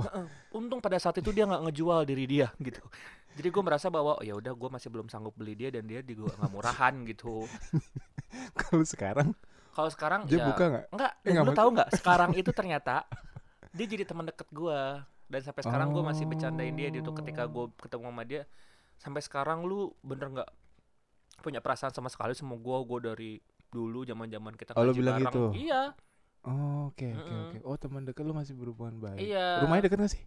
Untung 0.51 0.79
pada 0.79 0.97
saat 0.97 1.15
itu 1.15 1.29
dia 1.29 1.43
nggak 1.43 1.67
ngejual 1.67 2.03
diri 2.03 2.25
dia 2.25 2.47
gitu. 2.61 2.81
Jadi 3.31 3.47
gue 3.47 3.63
merasa 3.63 3.87
bahwa 3.87 4.15
oh, 4.15 4.23
ya 4.23 4.33
udah 4.33 4.51
gue 4.51 4.69
masih 4.69 4.89
belum 4.89 5.07
sanggup 5.07 5.31
beli 5.33 5.55
dia 5.55 5.71
dan 5.71 5.85
dia 5.85 5.99
juga 6.01 6.35
nggak 6.35 6.51
murahan 6.51 6.93
gitu. 7.05 7.47
Kalau 8.59 8.83
sekarang? 8.83 9.31
Kalau 9.71 9.87
sekarang 9.87 10.27
dia 10.27 10.39
ya 10.39 10.47
buka 10.51 10.63
nggak? 10.67 10.85
Enggak 10.91 11.11
Eh, 11.21 11.31
nggak 11.31 11.45
lu 11.45 11.53
tahu 11.53 11.69
nggak 11.71 11.89
sekarang 11.99 12.31
itu 12.35 12.51
ternyata 12.51 13.07
dia 13.71 13.85
jadi 13.87 14.03
teman 14.03 14.27
deket 14.27 14.51
gue 14.51 14.79
dan 15.31 15.41
sampai 15.41 15.63
sekarang 15.63 15.89
gue 15.89 16.03
masih 16.03 16.27
Oh. 16.27 16.29
bercandain 16.29 16.75
dia 16.75 16.91
itu 16.91 17.11
ketika 17.13 17.47
gue 17.47 17.71
ketemu 17.79 18.03
sama 18.11 18.23
dia 18.27 18.43
sampai 18.99 19.21
sekarang 19.23 19.63
lu 19.63 19.95
bener 20.03 20.27
nggak 20.29 20.49
punya 21.39 21.63
perasaan 21.63 21.89
sama 21.89 22.11
sekali 22.11 22.35
sama 22.35 22.53
gue 22.53 22.77
gue 22.83 22.99
dari 23.01 23.31
dulu 23.71 24.03
zaman 24.03 24.27
zaman 24.27 24.53
kita 24.59 24.75
Oh, 24.75 24.91
bilang 24.91 25.23
bareng. 25.23 25.31
gitu? 25.31 25.43
iya. 25.55 25.95
Oh, 25.95 26.10
oke 26.41 27.07
oke 27.13 27.31
Mm-mm. 27.31 27.41
oke. 27.47 27.57
Oh 27.65 27.77
teman 27.77 28.05
dekat 28.05 28.23
lu 28.25 28.33
masih 28.33 28.57
berhubungan 28.57 28.97
baik. 28.97 29.21
Iya. 29.21 29.61
Rumahnya 29.65 29.83
dekat 29.89 29.99
gak 30.01 30.13
sih? 30.17 30.23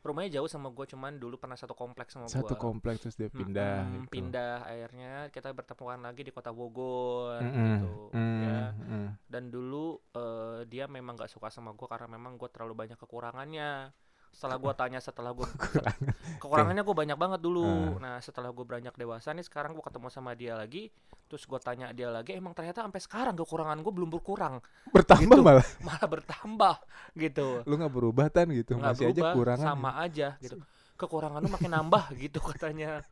Rumahnya 0.00 0.40
jauh 0.40 0.48
sama 0.48 0.72
gue 0.72 0.86
cuman 0.88 1.20
dulu 1.20 1.36
pernah 1.36 1.60
satu 1.60 1.76
kompleks 1.76 2.16
sama 2.16 2.24
satu 2.24 2.56
gue 2.56 2.64
kompleks 2.64 3.04
terus 3.04 3.16
dia 3.20 3.28
pindah 3.28 3.84
Mm-mm, 3.84 4.08
gitu. 4.08 4.12
pindah. 4.16 4.64
Akhirnya 4.64 5.12
kita 5.28 5.52
bertemuan 5.52 6.00
lagi 6.00 6.24
di 6.24 6.32
kota 6.32 6.48
Bogor 6.56 7.36
Mm-mm, 7.44 7.68
gitu 7.84 7.92
mm, 8.16 8.40
ya. 8.40 8.60
mm. 8.72 9.08
dan 9.28 9.52
dulu 9.52 10.00
eh, 10.16 10.64
dia 10.64 10.88
memang 10.88 11.20
gak 11.20 11.28
suka 11.28 11.52
sama 11.52 11.76
gue 11.76 11.84
karena 11.84 12.08
memang 12.08 12.40
gue 12.40 12.48
terlalu 12.48 12.72
banyak 12.72 12.96
kekurangannya 12.96 13.92
setelah 14.30 14.56
gue 14.56 14.72
tanya 14.72 14.98
setelah 14.98 15.30
gue 15.30 15.44
Kekurangan. 15.44 16.06
kekurangannya 16.38 16.82
gue 16.82 16.96
banyak 16.96 17.18
banget 17.18 17.40
dulu. 17.40 17.60
Ah. 17.60 17.92
nah 17.98 18.14
setelah 18.18 18.48
gue 18.48 18.62
beranjak 18.62 18.94
dewasa 18.94 19.30
nih 19.30 19.42
sekarang 19.42 19.72
gue 19.72 19.82
ketemu 19.82 20.08
sama 20.08 20.32
dia 20.32 20.54
lagi 20.54 20.88
terus 21.26 21.44
gue 21.44 21.58
tanya 21.58 21.90
dia 21.90 22.08
lagi 22.08 22.32
emang 22.32 22.50
ternyata 22.50 22.80
sampai 22.80 22.98
sekarang 22.98 23.34
kekurangan 23.34 23.76
gue 23.76 23.92
belum 23.92 24.08
berkurang? 24.08 24.58
Bertambah 24.88 25.22
Gitu. 25.30 25.42
malah. 25.42 25.66
Malah 25.86 26.06
bertambah 26.08 26.76
gitu. 27.14 27.46
Lu 27.64 27.74
nggak 27.76 27.92
berubah 27.92 28.26
tan 28.28 28.50
gitu. 28.50 28.74
Nggak 28.74 28.92
masih 28.92 29.04
aja 29.04 29.14
berubah 29.14 29.32
kurangan 29.34 29.66
sama 29.68 29.90
aja 29.98 30.28
gitu. 30.38 30.56
Kekurangan 30.96 31.38
lu 31.38 31.48
makin 31.48 31.70
nambah 31.70 32.04
gitu 32.22 32.38
katanya. 32.40 33.02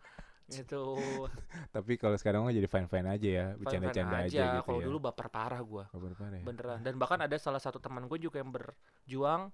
Gitu. 0.49 0.97
Tapi 1.69 1.93
kalau 1.95 2.17
sekarang 2.17 2.41
mah 2.41 2.51
jadi 2.51 2.65
fine 2.65 2.87
fine 2.87 3.05
aja 3.07 3.29
ya 3.29 3.47
Fine-fine 3.51 3.61
bercanda-canda 3.61 4.17
aja, 4.25 4.33
gitu 4.33 4.59
kalau 4.65 4.81
ya. 4.81 4.87
dulu 4.89 4.99
baper 5.05 5.29
parah 5.29 5.61
gua. 5.61 5.85
Kabar 5.87 6.13
parah 6.15 6.39
ya? 6.39 6.43
beneran. 6.43 6.79
Dan 6.81 6.95
bahkan 6.97 7.21
ada 7.21 7.37
salah 7.37 7.61
satu 7.61 7.77
teman 7.77 8.03
gue 8.05 8.17
juga 8.19 8.39
yang 8.39 8.49
berjuang 8.49 9.53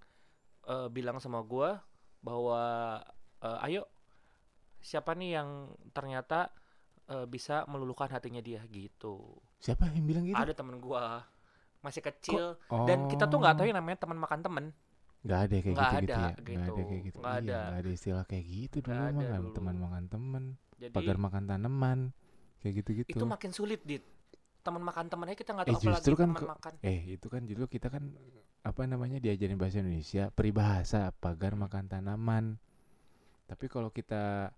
eh, 0.66 0.88
bilang 0.88 1.18
sama 1.18 1.40
gua 1.42 1.80
bahwa 2.20 2.62
eh, 3.40 3.66
ayo 3.68 3.82
siapa 4.80 5.16
nih 5.16 5.40
yang 5.40 5.48
ternyata 5.90 6.52
eh, 7.06 7.26
bisa 7.26 7.64
meluluhkan 7.66 8.08
hatinya 8.10 8.40
dia? 8.40 8.60
Gitu. 8.66 9.16
Siapa 9.58 9.88
yang 9.88 10.04
bilang 10.04 10.24
gitu? 10.24 10.36
Ada 10.36 10.52
temen 10.52 10.76
gua 10.78 11.24
masih 11.80 12.00
kecil. 12.00 12.56
Oh. 12.68 12.88
dan 12.88 13.04
kita 13.06 13.28
tuh 13.28 13.36
nggak 13.36 13.60
tahu 13.60 13.66
yang 13.68 13.76
namanya 13.76 13.98
teman 14.00 14.16
makan 14.16 14.40
temen. 14.40 14.64
Nggak 15.24 15.40
ada 15.40 15.54
kayak 15.56 15.74
Nggak 15.74 15.88
gitu 15.88 15.96
gitu 16.04 16.12
ada, 16.12 16.16
ya? 16.16 16.32
Nggak 16.32 16.44
gitu. 16.44 16.72
ada 16.74 16.82
kayak 16.84 17.02
gitu. 17.02 17.16
Nggak 17.20 17.34
iya 17.34 17.40
ada. 17.40 17.58
nggak 17.64 17.80
ada 17.80 17.90
istilah 17.92 18.24
kayak 18.24 18.44
gitu 18.46 18.76
dulu 18.80 18.96
Nggak 18.96 19.12
mah 19.12 19.24
kan 19.24 19.42
teman 19.52 19.76
makan 19.80 20.04
teman 20.08 20.44
pagar 20.92 21.16
makan 21.16 21.42
tanaman 21.44 21.98
kayak 22.60 22.74
gitu 22.84 22.90
gitu 23.04 23.08
itu 23.14 23.24
makin 23.24 23.50
sulit 23.52 23.80
dit. 23.84 24.04
Teman 24.60 24.80
makan 24.80 25.04
temennya 25.08 25.36
kita 25.36 25.52
nggak 25.52 25.66
Eh, 25.68 25.72
tahu 25.72 25.80
apalagi 25.80 26.00
justru 26.00 26.14
kan 26.16 26.28
teman 26.32 26.44
makan. 26.56 26.72
eh 26.80 26.98
itu 27.16 27.26
kan 27.28 27.42
dulu 27.44 27.64
kita 27.68 27.88
kan 27.88 28.04
apa 28.64 28.88
namanya 28.88 29.20
diajarin 29.20 29.60
bahasa 29.60 29.84
Indonesia 29.84 30.32
peribahasa 30.32 31.12
pagar 31.20 31.52
makan 31.52 31.84
tanaman. 31.84 32.56
Tapi 33.44 33.68
kalau 33.68 33.92
kita 33.92 34.56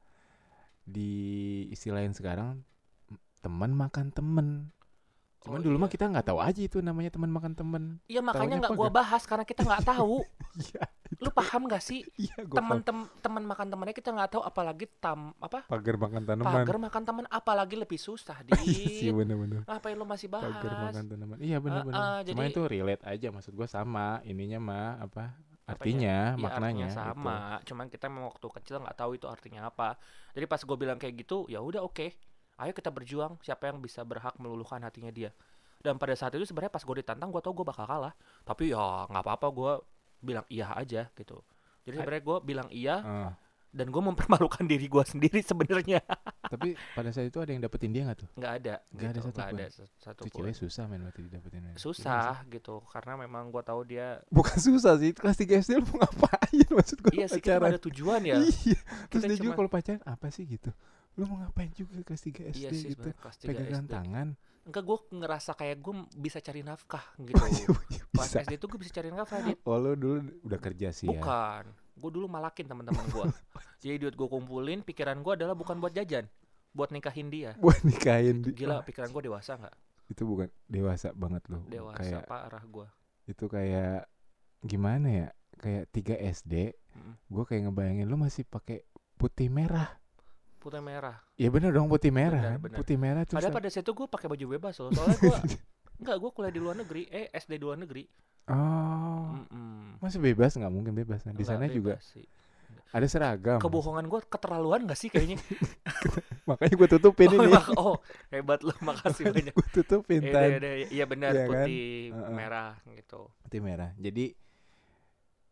di 0.87 1.67
istilahin 1.75 2.15
sekarang 2.15 2.63
teman 3.43 3.75
makan 3.75 4.15
temen 4.15 4.71
cuman 5.47 5.59
Oh, 5.59 5.65
dulu 5.65 5.77
mah 5.77 5.87
iya. 5.87 5.95
kita 5.95 6.05
nggak 6.09 6.27
tahu 6.27 6.39
aja 6.39 6.61
itu 6.61 6.79
namanya 6.81 7.09
teman 7.09 7.31
makan 7.31 7.53
temen 7.53 7.83
Iya 8.05 8.21
makanya 8.21 8.57
nggak 8.61 8.75
gua 8.75 8.91
bahas 8.91 9.23
karena 9.23 9.43
kita 9.43 9.63
nggak 9.63 9.87
tahu. 9.95 10.27
iya 10.57 10.83
Lu 11.17 11.31
paham 11.31 11.65
gak 11.65 11.81
sih 11.81 12.03
iya 12.19 12.35
teman 12.45 12.83
tem 12.83 12.99
teman 13.17 13.43
makan 13.43 13.67
temennya 13.69 13.95
kita 13.95 14.11
nggak 14.11 14.29
tahu 14.29 14.43
apalagi 14.43 14.91
tam 14.99 15.31
apa 15.39 15.63
pagar 15.65 15.95
makan 15.97 16.23
tanaman 16.25 16.51
pagar 16.53 16.77
makan 16.77 17.03
teman 17.05 17.25
apalagi 17.29 17.75
lebih 17.75 17.97
susah 17.97 18.43
di. 18.43 18.51
iya 18.67 18.91
sih 18.99 19.11
bener-bener 19.11 19.63
Ngapain 19.63 19.95
lu 19.95 20.03
masih 20.03 20.27
bahas? 20.27 20.51
pagar 20.53 20.75
makan 20.85 21.05
tanaman 21.07 21.37
iya 21.39 21.57
bener-bener 21.57 21.95
ah, 21.97 22.21
cuma 22.21 22.43
jadi- 22.43 22.51
itu 22.51 22.63
relate 22.67 23.05
aja 23.05 23.29
maksud 23.31 23.53
gua 23.53 23.65
sama 23.65 24.19
ininya 24.23 24.59
mah 24.59 24.93
apa 25.01 25.25
artinya 25.65 26.33
Iya, 26.33 26.39
maknanya 26.39 26.87
artinya 26.87 26.89
gitu. 26.89 26.99
sama. 27.03 27.37
Cuman 27.65 27.87
kita 27.87 28.07
memang 28.07 28.31
waktu 28.31 28.47
kecil 28.53 28.79
nggak 28.79 28.95
tahu 28.95 29.11
itu 29.13 29.27
artinya 29.27 29.67
apa. 29.67 29.99
Jadi 30.31 30.47
pas 30.47 30.63
gue 30.63 30.77
bilang 30.77 30.95
kayak 30.95 31.19
gitu, 31.19 31.43
ya 31.47 31.59
udah 31.59 31.83
oke. 31.83 32.15
Ayo 32.57 32.73
kita 32.73 32.89
berjuang. 32.89 33.37
Siapa 33.41 33.69
yang 33.69 33.79
bisa 33.79 34.01
berhak 34.01 34.37
meluluhkan 34.37 34.81
hatinya 34.81 35.11
dia. 35.11 35.31
Dan 35.77 35.97
pada 35.97 36.13
saat 36.13 36.33
itu 36.33 36.43
sebenarnya 36.43 36.71
pas 36.71 36.81
gue 36.81 36.97
ditantang, 36.97 37.29
gue 37.29 37.39
tau 37.39 37.53
gue 37.53 37.63
bakal 37.63 37.85
kalah. 37.85 38.17
Tapi 38.43 38.73
ya 38.73 39.07
nggak 39.07 39.23
apa-apa, 39.23 39.47
gue 39.49 39.73
bilang 40.19 40.47
iya 40.49 40.73
aja 40.73 41.07
gitu. 41.13 41.45
Jadi 41.85 41.95
sebenarnya 41.97 42.23
gue 42.25 42.37
bilang 42.43 42.69
iya 42.69 42.97
Ah, 42.99 43.33
dan 43.71 43.87
gue 43.87 44.03
mempermalukan 44.03 44.65
diri 44.73 44.89
gue 44.89 45.05
sendiri 45.05 45.39
sebenarnya. 45.41 46.01
tapi 46.43 46.75
pada 46.91 47.11
saat 47.11 47.29
itu 47.29 47.39
ada 47.39 47.51
yang 47.51 47.61
dapetin 47.61 47.91
dia 47.91 48.03
nggak 48.03 48.19
tuh 48.19 48.31
Nggak 48.35 48.53
ada. 48.57 48.75
Nggak 48.89 49.05
ada 49.05 49.13
gitu. 49.13 49.27
satupun. 49.29 49.37
Nggak 49.37 49.53
ada 49.53 49.67
sa- 49.69 49.91
satu 50.01 50.23
Itu 50.23 50.35
cewek 50.35 50.55
susah 50.57 50.85
didapetin 50.89 51.61
men. 51.61 51.71
Iya 51.71 51.79
Susah 51.79 52.33
gitu. 52.49 52.75
Karena 52.89 53.13
memang 53.17 53.45
gue 53.49 53.63
tahu 53.63 53.81
dia. 53.85 54.19
Bukan 54.29 54.57
susah 54.57 54.97
sih, 54.97 55.13
kelas 55.13 55.37
3 55.37 55.61
SD 55.61 55.73
lu 55.77 55.87
mau 55.87 56.03
ngapain 56.03 56.67
maksud 56.81 56.99
gue 56.99 57.13
iya 57.15 57.27
sih 57.29 57.39
kita 57.39 57.61
ada 57.61 57.79
tujuan 57.79 58.25
ya. 58.25 58.41
Iya, 58.41 58.81
terus 59.07 59.23
Kita 59.23 59.27
dia 59.29 59.37
juga 59.37 59.45
cuma- 59.45 59.59
kalau 59.61 59.71
pacaran 59.71 60.03
apa 60.03 60.27
sih 60.33 60.43
gitu? 60.49 60.73
Lu 61.17 61.25
mau 61.25 61.37
ngapain 61.39 61.71
juga 61.71 61.97
kelas 62.03 62.23
3 62.23 62.51
SD 62.51 62.59
Iya 62.59 62.71
sih 62.71 62.93
gitu? 62.93 63.01
sebenarnya 63.03 63.17
kelas 63.19 63.37
3 63.37 63.49
Pegangan 63.49 63.73
SD. 63.83 63.91
tangan. 63.91 64.29
Enggak 64.63 64.83
gue 64.83 64.99
ngerasa 65.15 65.51
kayak 65.55 65.77
gue 65.79 65.95
bisa 66.15 66.39
cari 66.39 66.61
nafkah 66.61 67.05
gitu. 67.23 67.39
Kelas 67.39 68.29
Bisa. 68.29 68.39
SD 68.43 68.53
tuh 68.57 68.69
gue 68.69 68.79
bisa 68.79 68.93
cari 68.93 69.09
nafkah 69.09 69.39
Dit. 69.43 69.59
Oh, 69.63 69.77
lu 69.77 69.93
dulu 69.95 70.17
udah 70.43 70.59
kerja 70.59 70.89
sih 70.91 71.07
ya. 71.07 71.17
Bukan. 71.17 71.65
Gue 71.97 72.11
dulu 72.11 72.27
malakin 72.27 72.67
teman-teman 72.67 73.05
gue. 73.07 73.25
Jadi 73.81 73.97
duit 73.99 74.15
gue 74.15 74.27
kumpulin, 74.27 74.81
pikiran 74.81 75.17
gue 75.19 75.33
adalah 75.35 75.53
bukan 75.53 75.77
buat 75.77 75.91
jajan, 75.91 76.27
buat 76.71 76.91
nikahin 76.91 77.29
dia. 77.29 77.55
Buat 77.57 77.81
nikahin 77.83 78.43
di- 78.43 78.53
Gila, 78.55 78.83
pikiran 78.83 79.09
gue 79.09 79.23
dewasa 79.25 79.57
nggak? 79.57 79.77
itu 80.07 80.23
bukan 80.23 80.47
dewasa 80.65 81.11
banget 81.11 81.43
lu. 81.49 81.59
Dewasa 81.67 81.99
Kayak 81.99 82.23
parah 82.27 82.63
gue. 82.63 82.87
itu 83.27 83.45
kayak 83.45 84.07
gimana 84.61 85.09
ya? 85.11 85.29
Kayak 85.57 85.85
3 85.91 86.15
SD, 86.31 86.55
Mm. 86.93 87.13
gua 87.27 87.45
kayak 87.45 87.63
ngebayangin 87.65 88.05
lu 88.05 88.17
masih 88.17 88.43
pakai 88.43 88.85
putih 89.15 89.49
merah. 89.49 89.99
Putih 90.67 90.83
merah. 90.83 91.17
Ya 91.39 91.47
bener 91.47 91.71
dong 91.71 91.87
putih 91.87 92.11
merah. 92.11 92.43
Benar, 92.43 92.53
kan? 92.59 92.65
benar. 92.67 92.79
Putih 92.83 92.97
merah 92.99 93.23
terus 93.23 93.39
Padahal 93.39 93.55
pada 93.55 93.69
saat 93.71 93.87
itu 93.87 93.93
gue 93.95 94.07
pakai 94.11 94.27
baju 94.27 94.45
bebas 94.59 94.75
loh. 94.83 94.91
Soalnya 94.91 95.19
gue 95.23 95.37
Enggak, 96.03 96.17
gue 96.19 96.31
kuliah 96.35 96.53
di 96.53 96.61
luar 96.61 96.75
negeri. 96.75 97.03
Eh, 97.09 97.31
SD 97.31 97.57
di 97.57 97.65
luar 97.65 97.79
negeri. 97.79 98.03
Oh, 98.47 99.31
Mm-mm. 99.43 99.99
masih 100.03 100.19
bebas 100.23 100.55
nggak 100.55 100.71
mungkin 100.71 100.95
bebas. 100.95 101.23
Nah, 101.27 101.35
di 101.35 101.43
sana 101.43 101.67
juga 101.67 101.99
sih. 102.03 102.27
ada 102.91 103.07
seragam. 103.07 103.59
Kebohongan 103.59 104.07
gue 104.07 104.21
keterlaluan 104.27 104.87
gak 104.87 104.99
sih 104.99 105.11
kayaknya? 105.11 105.39
Makanya 106.51 106.75
gue 106.79 106.89
tutupin 106.99 107.27
oh, 107.35 107.35
ini. 107.39 107.47
mak- 107.51 107.75
oh, 107.75 107.97
hebat 108.31 108.63
lu, 108.63 108.71
makasih 108.83 109.31
banyak. 109.35 109.51
gue 109.55 109.69
tutupin 109.75 110.23
Iya, 110.23 110.31
iya, 110.35 110.59
iya, 110.59 110.87
iya 110.91 111.05
benar 111.07 111.31
Iya 111.35 111.45
kan? 111.47 111.67
putih 111.67 111.83
Heeh. 112.15 112.35
merah 112.35 112.73
gitu. 112.95 113.21
Putih 113.43 113.61
merah. 113.63 113.91
Jadi 113.99 114.35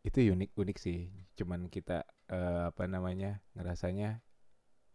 itu 0.05 0.19
unik 0.21 0.51
unik 0.55 0.77
sih. 0.79 1.11
Cuman 1.35 1.67
kita 1.67 2.07
eh, 2.31 2.61
apa 2.71 2.83
namanya 2.87 3.43
ngerasanya 3.59 4.23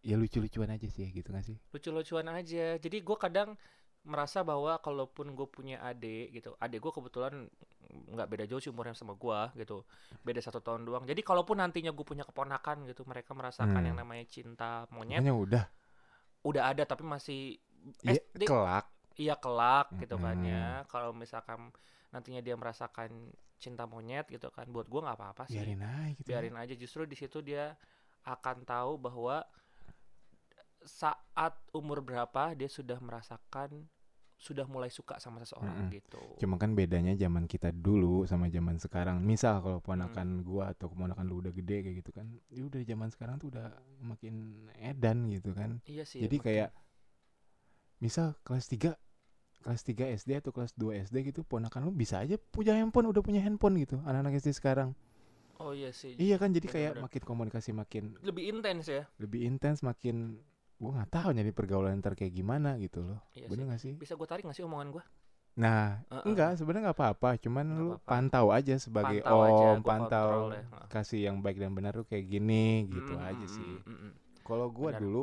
ya 0.01 0.17
lucu-lucuan 0.17 0.71
aja 0.71 0.87
sih 0.87 1.09
gitu 1.09 1.29
gak 1.29 1.45
sih? 1.45 1.57
lucu-lucuan 1.71 2.27
aja 2.29 2.77
jadi 2.77 2.97
gue 2.99 3.17
kadang 3.17 3.55
merasa 4.01 4.41
bahwa 4.41 4.81
kalaupun 4.81 5.37
gue 5.37 5.45
punya 5.45 5.77
adik 5.81 6.33
gitu 6.33 6.57
adik 6.57 6.81
gue 6.81 6.89
kebetulan 6.89 7.45
nggak 8.09 8.29
beda 8.29 8.45
jauh 8.49 8.57
sih 8.57 8.73
umurnya 8.73 8.97
sama 8.97 9.13
gue 9.13 9.61
gitu 9.61 9.85
beda 10.25 10.41
satu 10.41 10.65
tahun 10.65 10.89
doang 10.89 11.05
jadi 11.05 11.21
kalaupun 11.21 11.61
nantinya 11.61 11.93
gue 11.93 12.07
punya 12.07 12.25
keponakan 12.25 12.89
gitu 12.89 13.05
mereka 13.05 13.37
merasakan 13.37 13.77
Hmm. 13.77 13.89
yang 13.93 13.99
namanya 13.99 14.25
cinta 14.25 14.89
monyet 14.89 15.21
Makanya 15.21 15.37
udah 15.37 15.65
udah 16.43 16.63
ada 16.73 16.83
tapi 16.85 17.05
masih 17.05 17.61
Iya, 18.01 18.21
SD 18.25 18.45
kelak. 18.45 18.89
iya 19.17 19.37
kelak 19.37 19.89
gitu 19.97 20.17
kan 20.17 20.37
Mm-mm. 20.37 20.49
ya 20.49 20.65
kalau 20.89 21.13
misalkan 21.13 21.69
nantinya 22.09 22.41
dia 22.41 22.57
merasakan 22.57 23.29
cinta 23.57 23.85
monyet 23.85 24.25
gitu 24.29 24.49
kan 24.49 24.65
buat 24.69 24.89
gue 24.89 25.01
nggak 25.01 25.17
apa-apa 25.17 25.45
sih 25.45 25.61
Biarin 25.61 25.85
aja 25.85 26.13
gitu. 26.17 26.25
ya. 26.25 26.41
biarin 26.41 26.57
aja 26.57 26.73
justru 26.73 27.05
di 27.05 27.17
situ 27.17 27.41
dia 27.41 27.77
akan 28.25 28.65
tahu 28.65 28.97
bahwa 28.97 29.45
saat 30.83 31.55
umur 31.71 32.01
berapa 32.01 32.53
dia 32.53 32.67
sudah 32.67 32.97
merasakan 32.99 33.89
sudah 34.41 34.65
mulai 34.65 34.89
suka 34.89 35.21
sama 35.21 35.37
seseorang 35.39 35.85
Mm-mm. 35.85 35.93
gitu. 35.93 36.23
Cuma 36.41 36.57
kan 36.57 36.73
bedanya 36.73 37.13
zaman 37.13 37.45
kita 37.45 37.69
dulu 37.71 38.25
sama 38.25 38.49
zaman 38.49 38.81
sekarang. 38.81 39.21
Misal 39.21 39.61
kalau 39.61 39.79
Hmm. 39.79 39.87
ponakan 39.87 40.29
gua 40.41 40.73
atau 40.73 40.89
keponakan 40.89 41.25
lu 41.29 41.45
udah 41.45 41.53
gede 41.53 41.85
kayak 41.85 41.97
gitu 42.01 42.11
kan. 42.11 42.25
Ya 42.49 42.65
udah 42.65 42.81
zaman 42.81 43.13
sekarang 43.13 43.37
tuh 43.37 43.53
udah 43.53 43.69
makin 44.01 44.35
edan 44.81 45.29
gitu 45.29 45.53
kan. 45.53 45.85
Iya 45.85 46.09
sih. 46.09 46.25
Jadi 46.25 46.41
makin- 46.41 46.47
kayak 46.49 46.71
misal 48.01 48.33
kelas 48.41 48.65
3 48.67 48.97
kelas 49.61 49.85
3 49.85 50.09
SD 50.09 50.41
atau 50.41 50.51
kelas 50.51 50.73
2 50.73 50.97
SD 50.97 51.21
gitu 51.27 51.45
ponakan 51.45 51.85
lu 51.85 51.93
bisa 51.93 52.17
aja 52.17 52.41
punya 52.41 52.73
handphone 52.73 53.13
udah 53.13 53.21
punya 53.21 53.45
handphone 53.45 53.77
gitu 53.77 54.01
anak-anak 54.01 54.41
SD 54.41 54.57
sekarang 54.57 54.97
Oh 55.61 55.77
iya 55.77 55.93
sih. 55.93 56.17
iya 56.17 56.41
kan 56.41 56.49
jadi 56.49 56.65
kayak 56.65 56.93
makin 56.97 57.21
komunikasi 57.21 57.77
makin 57.77 58.17
Lebih 58.25 58.49
intens 58.49 58.89
ya. 58.89 59.05
lebih 59.21 59.45
intens 59.45 59.85
makin 59.85 60.41
gua 60.81 60.91
nggak 60.97 61.11
tahu 61.13 61.29
nyari 61.31 61.53
pergaulan 61.53 62.01
ntar 62.01 62.17
kayak 62.17 62.33
gimana 62.33 62.75
gitu 62.77 63.05
loh 63.05 63.21
Iya 63.31 63.47
bener 63.47 63.65
sih. 63.65 63.71
gak 63.71 63.81
sih 63.81 63.95
Bisa 63.99 64.15
gue 64.17 64.25
tarik 64.25 64.43
gak 64.43 64.57
sih 64.57 64.65
omongan 64.65 64.91
gue? 64.91 65.05
nah 65.53 66.01
Heeh. 66.09 66.25
enggak 66.25 66.57
sebenarnya 66.57 66.89
nggak 66.89 66.97
apa-apa 66.97 67.31
cuman 67.37 67.65
Nggak 67.67 67.77
lu 67.77 67.89
apa-apa. 67.93 68.07
pantau 68.09 68.47
aja 68.49 68.75
sebagai 68.77 69.19
Pantau 69.21 69.39
aja, 69.43 69.67
om 69.69 69.77
gua 69.77 69.85
pantau 69.85 70.31
ya. 70.49 70.63
Kasih 70.89 71.21
yang 71.23 71.37
baik 71.39 71.59
dan 71.59 71.71
benar 71.71 71.93
tuh 71.93 72.07
kayak 72.07 72.25
gini 72.25 72.65
gitu 72.89 73.13
Mm, 73.13 73.29
aja 73.29 73.45
mm, 73.45 73.51
sih 73.51 73.73
mm, 73.77 73.85
mm, 73.85 73.99
mm. 74.01 74.13
kalau 74.41 74.67
gua 74.69 74.91
Benar. 74.91 75.01
dulu 75.01 75.23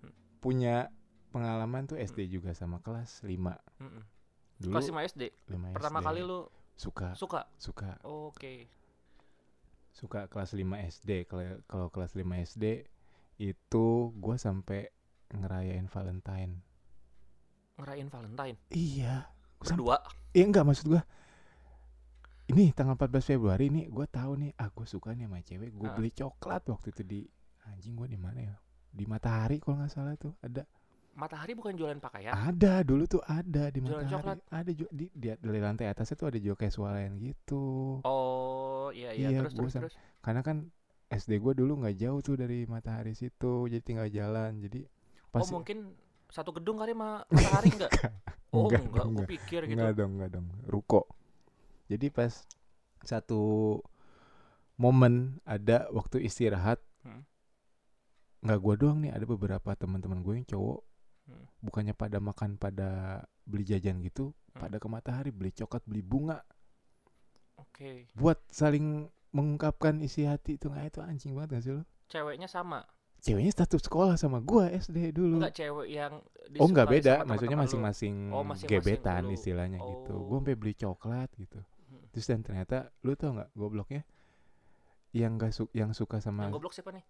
Hmm. 0.00 0.12
punya 0.40 0.76
pengalaman 1.28 1.84
tuh 1.84 1.94
SD 1.96 2.26
juga 2.28 2.50
sama 2.52 2.78
kelas 2.78 3.20
5 3.20 3.28
Mm, 3.76 3.84
mm. 3.84 4.02
dulu 4.58 4.72
Kelas 4.72 4.88
5 4.88 5.10
SD. 5.10 5.22
5 5.46 5.74
Pertama 5.74 5.98
SD. 5.98 6.06
kali 6.06 6.20
lu 6.22 6.40
suka 6.72 7.08
suka. 7.12 7.42
suka 7.56 7.90
Oke. 8.02 8.70
suka 9.92 10.24
kelas 10.26 10.50
5 10.50 10.64
SD 10.88 11.10
kalau 11.24 11.44
kalau 11.66 11.86
kelas 11.88 12.14
5 12.14 12.24
SD 12.46 12.64
itu 13.42 13.86
gua 14.14 14.38
sampai 14.38 14.86
ngerayain 15.28 15.86
Valentine 15.86 16.62
Ngerayain 17.74 18.06
Valentine. 18.06 18.56
iya 18.70 19.26
Berdua. 19.58 19.98
Iya 20.30 20.44
enggak 20.44 20.64
maksud 20.64 20.86
gua 20.88 21.02
ini 22.44 22.70
tanggal 22.70 22.94
14 22.94 23.22
Februari 23.28 23.66
ini 23.66 23.82
gua 23.88 24.06
tahu 24.06 24.36
nih 24.36 24.50
ah 24.54 24.68
gua 24.68 24.84
suka 24.84 25.10
nih 25.12 25.24
sama 25.24 25.40
cewek 25.40 25.70
gua 25.72 25.88
Ah. 25.88 25.94
beli 25.94 26.10
coklat 26.10 26.62
waktu 26.64 26.88
itu 26.90 27.02
di 27.02 27.20
anjing 27.64 27.94
gua 27.94 28.06
di 28.06 28.16
mana 28.16 28.40
ya 28.44 28.54
di 28.88 29.04
Matahari 29.04 29.56
kalau 29.56 29.80
nggak 29.80 29.90
salah 29.90 30.14
tuh 30.14 30.34
ada 30.38 30.62
Matahari 31.12 31.52
bukan 31.52 31.76
jualan 31.76 32.00
pakaian. 32.00 32.32
ada 32.32 32.80
dulu 32.80 33.04
tuh 33.06 33.20
ada 33.22 33.68
di 33.68 33.78
Jualan 33.80 34.00
Matahari 34.00 34.12
coklat. 34.12 34.38
ada 34.50 34.70
ju- 34.70 34.88
di, 34.90 35.06
di 35.12 35.28
di 35.28 35.60
lantai 35.60 35.86
atasnya 35.86 36.16
tuh 36.16 36.28
ada 36.28 36.38
jual 36.38 36.54
casualen 36.54 37.16
gitu 37.16 38.00
Oh, 38.00 38.88
iya 38.90 39.12
iya, 39.12 39.28
Iya, 39.28 39.38
terus 39.40 39.52
gua 39.52 39.60
terus 39.62 39.74
terus. 39.76 39.94
karena 40.20 40.40
kan 40.40 40.68
SD 41.12 41.38
gua 41.38 41.52
dulu 41.52 41.84
nggak 41.84 41.96
jauh 41.98 42.20
tuh 42.20 42.34
dari 42.34 42.64
Matahari 42.64 43.12
situ 43.12 43.68
jadi 43.68 43.82
tinggal 43.84 44.08
jalan 44.08 44.56
jadi 44.58 44.88
pas 45.28 45.44
Oh, 45.44 45.60
mungkin 45.60 45.92
satu 46.28 46.56
gedung 46.56 46.80
kali 46.80 46.96
sama 46.96 47.28
Matahari 47.28 47.68
enggak? 47.76 47.92
Oh, 48.52 48.68
Enggak, 48.68 48.80
enggak, 48.84 49.04
enggak. 49.04 49.26
gue 49.28 49.32
pikir 49.36 49.60
gitu. 49.64 49.76
Enggak 49.80 49.92
dong, 49.96 50.10
enggak 50.16 50.30
dong. 50.32 50.46
Ruko. 50.64 51.02
Jadi 51.88 52.08
pas 52.08 52.32
satu 53.00 53.40
momen 54.76 55.40
ada 55.44 55.88
waktu 55.92 56.24
istirahat, 56.24 56.80
Hmm. 57.02 57.24
nggak 58.40 58.60
gua 58.60 58.74
doang 58.76 58.98
nih, 59.02 59.10
ada 59.10 59.24
beberapa 59.24 59.72
teman-teman 59.74 60.20
gue 60.20 60.34
yang 60.38 60.48
cowok, 60.48 60.80
Hmm. 61.26 61.44
bukannya 61.60 61.94
pada 61.96 62.18
makan, 62.18 62.56
pada 62.56 62.88
beli 63.42 63.64
jajan 63.64 64.00
gitu, 64.00 64.32
Hmm. 64.52 64.60
pada 64.68 64.76
ke 64.78 64.86
matahari 64.86 65.30
beli 65.32 65.50
coklat, 65.50 65.82
beli 65.84 66.00
bunga, 66.00 66.40
Oke. 67.58 68.06
buat 68.14 68.38
saling 68.48 69.08
mengungkapkan 69.32 69.98
isi 69.98 70.24
hati 70.24 70.56
itu 70.56 70.68
nggak 70.68 70.86
itu 70.88 71.00
anjing 71.00 71.32
banget 71.32 71.48
gak 71.50 71.62
sih 71.62 71.72
lo? 71.72 71.82
Ceweknya 72.06 72.46
sama. 72.46 72.84
Ceweknya 73.18 73.54
satu 73.54 73.78
sekolah 73.78 74.14
sama 74.14 74.38
gua 74.38 74.68
SD 74.68 75.10
dulu. 75.10 75.38
Enggak 75.38 75.54
cewek 75.56 75.88
yang 75.88 76.20
Oh 76.58 76.66
nggak 76.66 76.88
beda, 76.90 77.12
sama 77.16 77.28
maksudnya 77.32 77.56
masing-masing 77.56 78.14
Oh, 78.28 78.42
masing-masing 78.42 78.68
gebetan 78.68 79.22
lu. 79.24 79.32
istilahnya 79.32 79.78
gitu. 79.78 80.12
Oh. 80.12 80.28
sampai 80.32 80.54
beli 80.54 80.74
coklat 80.74 81.30
gitu. 81.34 81.60
Hmm. 81.86 82.02
Terus 82.10 82.26
dan 82.26 82.40
ternyata 82.42 82.76
lu 83.00 83.14
tau 83.14 83.32
nggak 83.32 83.50
gobloknya 83.52 84.02
yang 85.12 85.36
gak 85.36 85.52
su 85.52 85.68
yang 85.70 85.92
suka 85.92 86.18
sama 86.18 86.44
Yang 86.44 86.56
goblok 86.56 86.72
siapa 86.72 86.90
nih? 86.90 87.04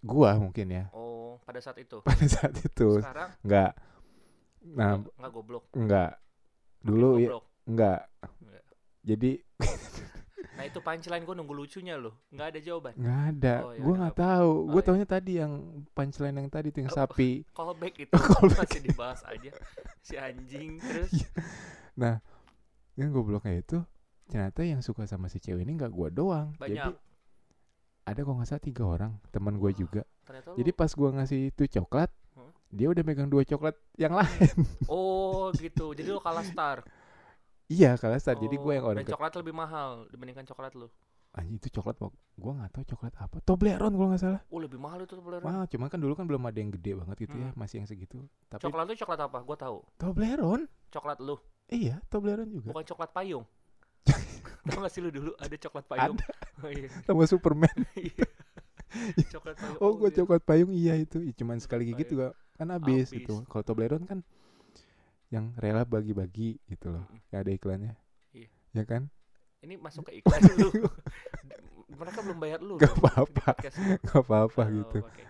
gua 0.00 0.30
mungkin 0.38 0.66
ya 0.70 0.84
Oh, 0.90 1.36
pada 1.42 1.58
saat 1.58 1.76
itu. 1.76 1.98
pada 2.08 2.24
saat 2.24 2.54
itu 2.54 2.88
Sekarang 2.98 3.30
nggak 3.42 3.72
nah 4.74 4.96
enggak, 4.96 5.12
enggak 5.14 5.32
goblok. 5.32 5.64
nggak 5.70 6.12
dulu 6.80 7.10
ya 7.16 7.28
goblok. 7.28 7.44
nggak 7.68 8.00
Nggak. 8.40 8.64
jadi 9.04 9.30
Nah, 10.58 10.66
itu 10.66 10.78
punchline 10.78 11.22
gue 11.22 11.34
nunggu 11.34 11.54
lucunya 11.54 11.94
loh. 11.94 12.18
Enggak 12.28 12.46
ada 12.50 12.58
jawaban. 12.58 12.92
nggak 12.92 13.20
ada 13.30 13.54
Oh, 13.60 13.70
ya 13.70 13.78
udah, 13.80 13.94
nggak 13.94 14.12
apa. 14.12 14.22
tahu 14.26 14.50
Oh, 14.50 14.66
gua 14.66 14.74
iya. 14.74 14.84
taunya 14.84 15.06
tadi 15.06 15.32
yang 15.34 15.52
punchline 15.88 16.36
yang 16.36 16.48
tadi 16.48 16.68
tuh 16.68 16.80
yang 16.82 16.90
Oh. 16.90 16.98
sapi 16.98 17.30
Callback 17.56 17.94
itu 17.96 18.12
Callback. 18.28 18.58
masih 18.66 18.80
dibahas 18.82 19.20
aja. 19.24 19.50
Si 20.00 20.14
anjing 20.14 20.70
terus. 20.78 21.14
nah 21.94 22.18
yang 22.94 23.08
gobloknya 23.08 23.54
itu 23.56 23.78
ternyata 24.26 24.60
yang 24.60 24.78
suka 24.80 25.02
sama 25.04 25.26
si 25.26 25.38
cewek 25.38 25.62
ini 25.62 25.72
nggak 25.72 25.88
gua 25.88 26.10
doang 26.10 26.50
Banyak. 26.54 26.74
jadi 26.84 26.90
ada 28.04 28.18
kok 28.18 28.34
nggak 28.34 28.48
salah 28.48 28.60
tiga 28.60 28.82
orang 28.84 29.12
teman 29.30 29.56
Wah. 29.56 29.70
juga 29.70 30.02
Ternyata 30.22 30.52
jadi 30.52 30.70
lu 30.70 30.74
pas 30.74 30.90
gua 30.90 31.08
ngasih 31.12 31.40
itu 31.48 31.62
coklat 31.70 32.10
Hmm. 32.30 32.50
dia 32.68 32.86
udah 32.86 33.02
megang 33.02 33.26
dua 33.26 33.42
coklat 33.42 33.78
yang 33.94 34.12
lain 34.12 34.54
Oh, 34.86 35.50
gitu. 35.54 35.90
Jadi 35.90 36.06
lu 36.06 36.18
kalah 36.18 36.42
star. 36.42 36.82
Iya 37.68 37.94
kalau 37.94 38.16
saat 38.16 38.36
jadi 38.36 38.56
gua 38.56 38.72
yang 38.74 38.84
Oh, 38.84 38.90
orang 38.90 39.04
dan 39.04 39.12
coklat 39.12 39.32
lebih 39.36 39.54
mahal 39.54 40.08
dibandingkan 40.08 40.44
coklat 40.44 40.72
lu. 40.74 40.88
Anjing 41.30 41.56
itu 41.56 41.68
coklat 41.70 41.94
Pok. 41.94 42.12
gua 42.34 42.52
nggak 42.56 42.70
tahu 42.72 42.84
coklat 42.88 43.14
apa 43.14 43.36
Toblerone 43.40 43.92
kalau 43.92 44.08
nggak 44.08 44.22
salah 44.22 44.40
Oh, 44.48 44.58
lebih 44.58 44.76
mahal 44.76 44.98
itu 45.00 45.12
Toblerone. 45.12 45.44
mahal 45.44 45.64
cuman 45.64 45.86
kan 45.86 45.98
dulu 45.98 46.12
kan 46.12 46.24
belum 46.24 46.42
ada 46.42 46.56
yang 46.56 46.72
gede 46.72 46.92
banget 46.96 47.16
gitu 47.20 47.36
ya 47.36 47.48
Hmm. 47.48 47.58
masih 47.58 47.74
yang 47.76 47.86
segitu 47.86 48.18
tapi 48.48 48.62
Coklat 48.64 48.84
lu 48.84 48.94
coklat 48.96 49.20
apa? 49.22 49.38
Gua 49.42 49.56
tahu. 49.56 49.78
Toblerone 49.94 50.64
Coklat 50.88 51.18
lu, 51.20 51.36
iya 51.68 52.00
Toblerone 52.08 52.48
juga 52.48 52.72
bukan 52.72 52.86
coklat 52.86 53.12
payung. 53.12 53.44
Tahu 54.64 54.80
gak 54.80 54.92
sih 54.92 55.00
lu 55.00 55.08
dulu 55.08 55.30
ada 55.36 55.52
coklat 55.54 55.84
payung? 55.86 56.16
Oh 56.58 56.66
iya. 56.68 56.88
sama 57.04 57.22
Superman 57.22 57.70
Iya. 57.94 58.26
coklat 59.30 59.54
payung. 59.54 59.78
oh 59.78 59.92
gua 59.94 60.08
iya. 60.08 60.16
coklat 60.16 60.42
payung 60.42 60.70
iya 60.72 60.94
itu 60.96 61.20
cuman 61.34 61.60
sekali 61.60 61.92
gitu 61.92 62.18
gak 62.18 62.32
kan 62.56 62.72
Habis. 62.72 63.12
gitu 63.12 63.44
kalau 63.46 63.62
Toblerone 63.62 64.02
kan 64.02 64.24
yang 65.28 65.52
rela 65.54 65.82
bagi-bagi 65.82 66.56
gitu 66.64 66.88
loh 66.88 67.04
yang 67.28 67.40
ada 67.42 67.52
iklannya 67.52 67.94
Iya. 68.30 68.48
ya 68.72 68.84
kan 68.84 69.02
Ini 69.58 69.74
masuk 69.74 70.06
ke 70.06 70.22
iklan 70.22 70.38
lu. 70.54 70.70
Mereka 71.98 72.22
belum 72.22 72.38
bayar 72.38 72.62
lu. 72.62 72.78
Gak 72.78 72.94
apa-apa. 72.94 73.58
nggak 73.58 74.20
apa-apa 74.22 74.62
Oh, 74.62 74.70
gitu 74.70 74.98
oke. 75.02 75.24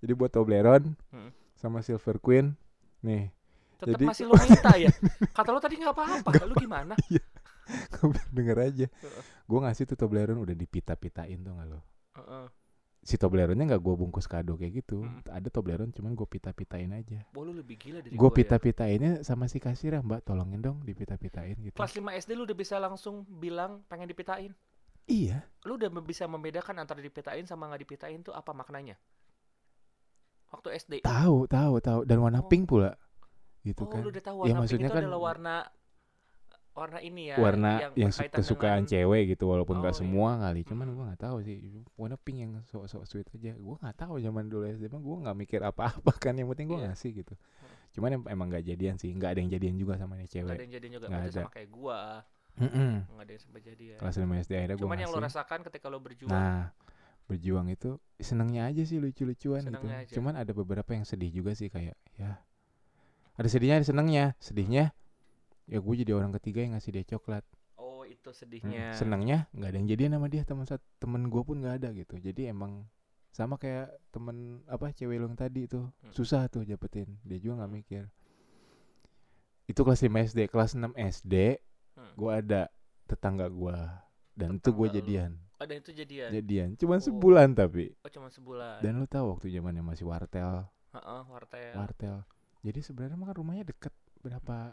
jadi 0.00 0.12
buat 0.16 0.30
Toblerone 0.30 0.96
Hmm. 1.12 1.28
sama 1.52 1.80
Silver 1.80 2.16
Queen 2.16 2.56
nih 3.00 3.28
Tetap 3.76 3.96
Jadi- 3.96 4.08
masih 4.08 4.24
lu 4.24 4.34
minta 4.34 4.72
ya. 4.76 4.88
Kata 5.36 5.48
lu 5.50 5.60
tadi 5.60 5.76
nggak 5.76 5.92
apa-apa. 5.92 6.30
Lu 6.44 6.54
gimana? 6.54 6.94
denger 8.28 8.58
aja 8.60 8.86
gua 9.44 9.58
ngasih 9.62 9.86
tuh 9.86 9.96
Toblerone 9.96 10.40
udah 10.40 10.56
dipita-pitain 10.56 11.38
tuh 11.38 11.52
nggak 11.52 11.68
lo 11.68 11.80
Heeh. 12.18 12.46
Si 13.10 13.18
Toblerone-nya 13.18 13.74
nggak 13.74 13.82
gue 13.82 13.94
bungkus 13.98 14.30
kado 14.30 14.54
kayak 14.54 14.86
gitu. 14.86 15.02
Mm. 15.02 15.26
Ada 15.26 15.48
Toblerone 15.50 15.90
cuman 15.90 16.14
gue 16.14 16.28
pita-pitain 16.30 16.86
aja. 16.94 17.26
Wah, 17.34 17.42
lu 17.42 17.58
lebih 17.58 17.74
gila 17.74 17.98
dari 17.98 18.14
Gue 18.14 18.22
gua 18.22 18.30
ya. 18.30 18.36
pita-pitainnya 18.38 19.12
sama 19.26 19.50
si 19.50 19.58
kasir 19.58 19.98
ya, 19.98 20.00
Mbak, 20.00 20.22
tolongin 20.22 20.62
dong 20.62 20.78
dipita-pitain 20.86 21.58
gitu. 21.58 21.74
Kelas 21.74 21.98
5 21.98 22.06
SD 22.22 22.30
lu 22.38 22.46
udah 22.46 22.54
bisa 22.54 22.78
langsung 22.78 23.26
bilang 23.26 23.82
pengen 23.90 24.06
dipitain. 24.06 24.54
Iya. 25.10 25.42
Lu 25.66 25.74
udah 25.74 25.90
bisa 25.98 26.30
membedakan 26.30 26.78
antara 26.78 27.02
dipitain 27.02 27.42
sama 27.42 27.66
nggak 27.66 27.82
dipitain 27.82 28.22
tuh 28.22 28.30
apa 28.30 28.54
maknanya? 28.54 28.94
Waktu 30.54 30.68
SD. 30.78 30.92
Tahu, 31.02 31.50
tahu, 31.50 31.74
tahu 31.82 32.00
dan 32.06 32.18
warna 32.22 32.42
Oh. 32.42 32.46
pink 32.46 32.70
pula. 32.70 32.94
Gitu 33.66 33.82
oh, 33.82 33.90
kan. 33.90 34.00
lu 34.06 34.14
udah 34.14 34.22
tahu 34.22 34.36
Ya, 34.36 34.38
warna 34.38 34.50
pink 34.54 34.60
maksudnya 34.62 34.88
itu 34.88 34.94
kan 34.94 35.02
adalah 35.02 35.20
warna 35.20 35.54
warna 36.80 36.98
ini 36.98 37.22
ya 37.28 37.36
warna 37.36 37.92
yang, 37.92 38.08
berkaitan 38.08 38.32
kesukaan 38.34 38.80
dengan- 38.80 38.90
cewek 38.90 39.22
gitu 39.30 39.44
walaupun 39.46 39.76
nggak 39.76 39.92
Oh, 39.92 39.98
iya. 39.98 40.02
semua 40.02 40.30
kali. 40.38 40.60
Cuman 40.64 40.86
Mm. 40.86 40.92
gue 40.92 41.04
nggak 41.04 41.20
tahu 41.20 41.36
sih. 41.42 41.56
Warna 41.94 42.16
pink 42.16 42.38
yang 42.38 42.52
sok-sok 42.64 43.04
sweet 43.04 43.28
aja. 43.30 43.52
Gue 43.54 43.76
nggak 43.76 43.96
tahu 43.98 44.14
zaman 44.16 44.44
dulu 44.46 44.64
SD 44.64 44.88
mah 44.88 44.98
gue 44.98 45.16
nggak 45.20 45.36
mikir 45.38 45.60
apa-apa 45.62 46.12
kan. 46.16 46.32
Yang 46.32 46.48
penting 46.50 46.66
gue 46.66 46.78
Iya. 46.78 46.86
ngasih 46.88 47.10
gitu. 47.14 47.34
Cuman 47.90 48.10
em- 48.14 48.28
emang 48.28 48.46
nggak 48.48 48.64
jadian 48.64 48.96
sih. 48.96 49.10
Nggak 49.10 49.30
ada 49.30 49.38
yang 49.38 49.50
jadian 49.52 49.74
juga 49.76 49.94
sama 49.94 50.14
nih 50.14 50.24
nggak 50.24 50.40
ada 50.40 50.46
cewek. 50.48 50.56
yang 50.58 50.72
jadian 50.72 50.92
juga 50.92 51.06
Nggak 51.06 51.20
berarti 51.20 51.30
ada. 51.30 51.42
sama 51.42 51.52
kayak 51.52 51.68
gua 51.70 51.98
Mm-mm. 52.56 52.92
nggak 53.06 53.24
ada 53.24 53.30
yang 53.30 53.42
sampai 53.42 53.60
jadian 53.62 53.96
Kelas 53.96 54.16
5 54.16 54.34
SD 54.38 54.52
akhirnya 54.54 54.74
gue 54.74 54.82
cuman 54.82 54.98
yang 54.98 55.08
lo 55.08 55.16
ngasih. 55.16 55.26
rasakan 55.32 55.58
ketika 55.64 55.86
lo 55.86 55.98
berjuang 55.98 56.30
Nah, 56.30 56.64
berjuang 57.24 57.66
itu 57.68 57.90
senangnya 58.18 58.66
aja 58.66 58.82
sih 58.82 58.98
lucu-lucuan 58.98 59.62
gitu. 59.62 59.86
Aja. 59.86 60.10
Cuman 60.10 60.34
ada 60.34 60.50
beberapa 60.50 60.90
yang 60.90 61.04
sedih 61.04 61.30
juga 61.30 61.52
sih 61.52 61.68
kayak 61.68 61.94
ya. 62.14 62.42
Ada 63.34 63.48
sedihnya, 63.48 63.76
ada 63.76 63.86
senangnya. 63.86 64.24
Sedihnya 64.36 64.92
ya 65.70 65.78
gue 65.78 65.94
jadi 65.96 66.12
orang 66.12 66.34
ketiga 66.36 66.60
yang 66.60 66.74
ngasih 66.74 66.90
dia 66.92 67.04
coklat. 67.06 67.46
oh 67.76 68.02
itu 68.02 68.28
sedihnya 68.30 68.92
Senangnya 68.92 69.46
nggak 69.54 69.68
ada 69.70 69.76
yang 69.78 69.88
jadian 69.88 70.10
sama 70.12 70.26
dia 70.26 70.42
teman 70.42 70.66
temen 70.98 71.22
gue 71.26 71.42
pun 71.42 71.56
nggak 71.56 71.74
ada 71.80 71.88
gitu. 71.94 72.18
Jadi 72.18 72.50
emang 72.50 72.84
sama 73.30 73.54
kayak 73.54 73.94
temen 74.10 74.36
apa 74.66 74.90
cewek 74.90 75.16
lu 75.16 75.26
yang 75.26 75.38
tadi 75.38 75.64
itu 75.64 75.78
Hmm. 75.80 76.10
susah 76.10 76.44
tuh 76.46 76.66
dapetin. 76.66 77.16
Dia 77.22 77.38
juga 77.38 77.62
nggak 77.62 77.72
mikir. 77.72 78.04
Itu 79.64 79.86
kelas 79.86 80.02
5 80.02 80.10
SD, 80.26 80.50
kelas 80.50 80.74
6 80.74 80.90
SD 80.92 81.62
Hmm. 81.90 82.14
gue 82.16 82.30
ada 82.32 82.62
tetangga 83.04 83.46
gue 83.46 83.76
dan 84.32 84.56
itu 84.56 84.70
gue 84.70 84.88
jadian. 84.90 85.36
ada 85.58 85.74
itu 85.74 85.92
jadian 85.92 86.30
Jadian, 86.32 86.68
cuman 86.74 86.96
Oh. 86.96 87.04
sebulan 87.04 87.48
tapi. 87.52 87.92
oh 88.00 88.08
cuma 88.08 88.28
sebulan 88.28 88.80
Dan 88.80 88.96
lu 88.96 89.04
tahu 89.04 89.36
waktu 89.36 89.50
zamannya 89.50 89.84
masih 89.84 90.08
wartel, 90.08 90.64
Heeh, 90.90 91.22
wartel 91.28 91.74
wartel. 91.76 92.16
Jadi 92.60 92.80
sebenarnya 92.80 93.14
mah 93.14 93.28
kan 93.28 93.36
rumahnya 93.36 93.64
deket 93.66 93.92
berapa? 94.18 94.72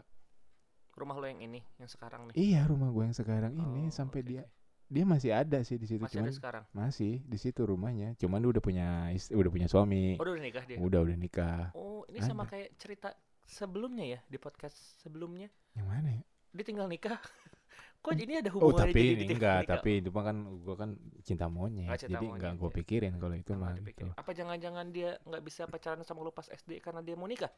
Rumah 0.98 1.14
lo 1.14 1.24
yang 1.24 1.40
ini 1.40 1.62
yang 1.76 1.86
sekarang 1.86 2.28
nih 2.28 2.34
Iya 2.34 2.60
rumah 2.66 2.90
gue 2.90 3.02
yang 3.04 3.16
sekarang 3.16 3.52
ini 3.54 3.82
Oh, 3.86 3.90
sampai 3.90 4.20
oke, 4.20 4.28
dia 4.28 4.42
dia 4.88 5.04
masih 5.04 5.30
ada 5.30 5.60
sih 5.60 5.76
di 5.76 5.84
situ 5.84 6.00
masih 6.00 6.16
cuman 6.16 6.24
ada 6.24 6.34
sekarang 6.34 6.64
masih 6.72 7.20
di 7.20 7.36
situ 7.36 7.60
rumahnya. 7.62 8.16
Cuman 8.16 8.40
dia 8.40 8.50
udah 8.50 8.62
punya 8.62 8.88
udah 9.12 9.50
punya 9.52 9.68
suami. 9.68 10.16
oh 10.16 10.24
udah 10.24 10.40
nikah 10.40 10.64
dia 10.64 10.76
Udah 10.80 11.00
udah 11.02 11.12
nikah. 11.14 11.62
oh 11.72 12.08
ini 12.08 12.18
sama 12.20 12.42
Ada. 12.42 12.50
kayak 12.56 12.68
cerita 12.76 13.08
sebelumnya 13.44 14.16
ya 14.16 14.20
di 14.24 14.36
podcast 14.36 14.76
sebelumnya 14.98 15.52
Yang 15.72 15.86
mana 15.86 16.08
ya? 16.10 16.22
dia 16.48 16.64
tinggal 16.64 16.88
nikah 16.88 17.20
kok 18.00 18.14
ini 18.14 18.40
ada 18.40 18.48
Oh 18.48 18.72
hubungannya 18.72 18.88
tapi 18.88 19.00
jadi 19.02 19.12
ini 19.20 19.24
enggak, 19.28 19.58
nikah? 19.60 19.72
tapi 19.76 19.90
itu 19.98 20.08
mah 20.08 20.24
kan 20.24 20.36
gua 20.58 20.76
kan 20.78 20.90
cinta 21.20 21.46
monyet, 21.46 21.88
Oh, 21.88 21.96
cinta 21.98 22.12
jadi 22.14 22.26
enggak 22.26 22.52
monyet, 22.54 22.60
gua 22.60 22.70
ya. 22.70 22.76
pikirin 22.80 23.12
kalau 23.16 23.36
itu 23.36 23.52
mah 23.52 23.72
gitu. 23.76 24.06
apa 24.08 24.30
jangan-jangan 24.32 24.86
dia 24.88 25.10
nggak 25.22 25.42
bisa 25.42 25.62
pacaran 25.66 26.00
sama 26.00 26.22
lu 26.22 26.32
pas 26.32 26.46
SD 26.46 26.80
karena 26.80 27.04
dia 27.04 27.12
mau 27.12 27.28
nikah 27.28 27.52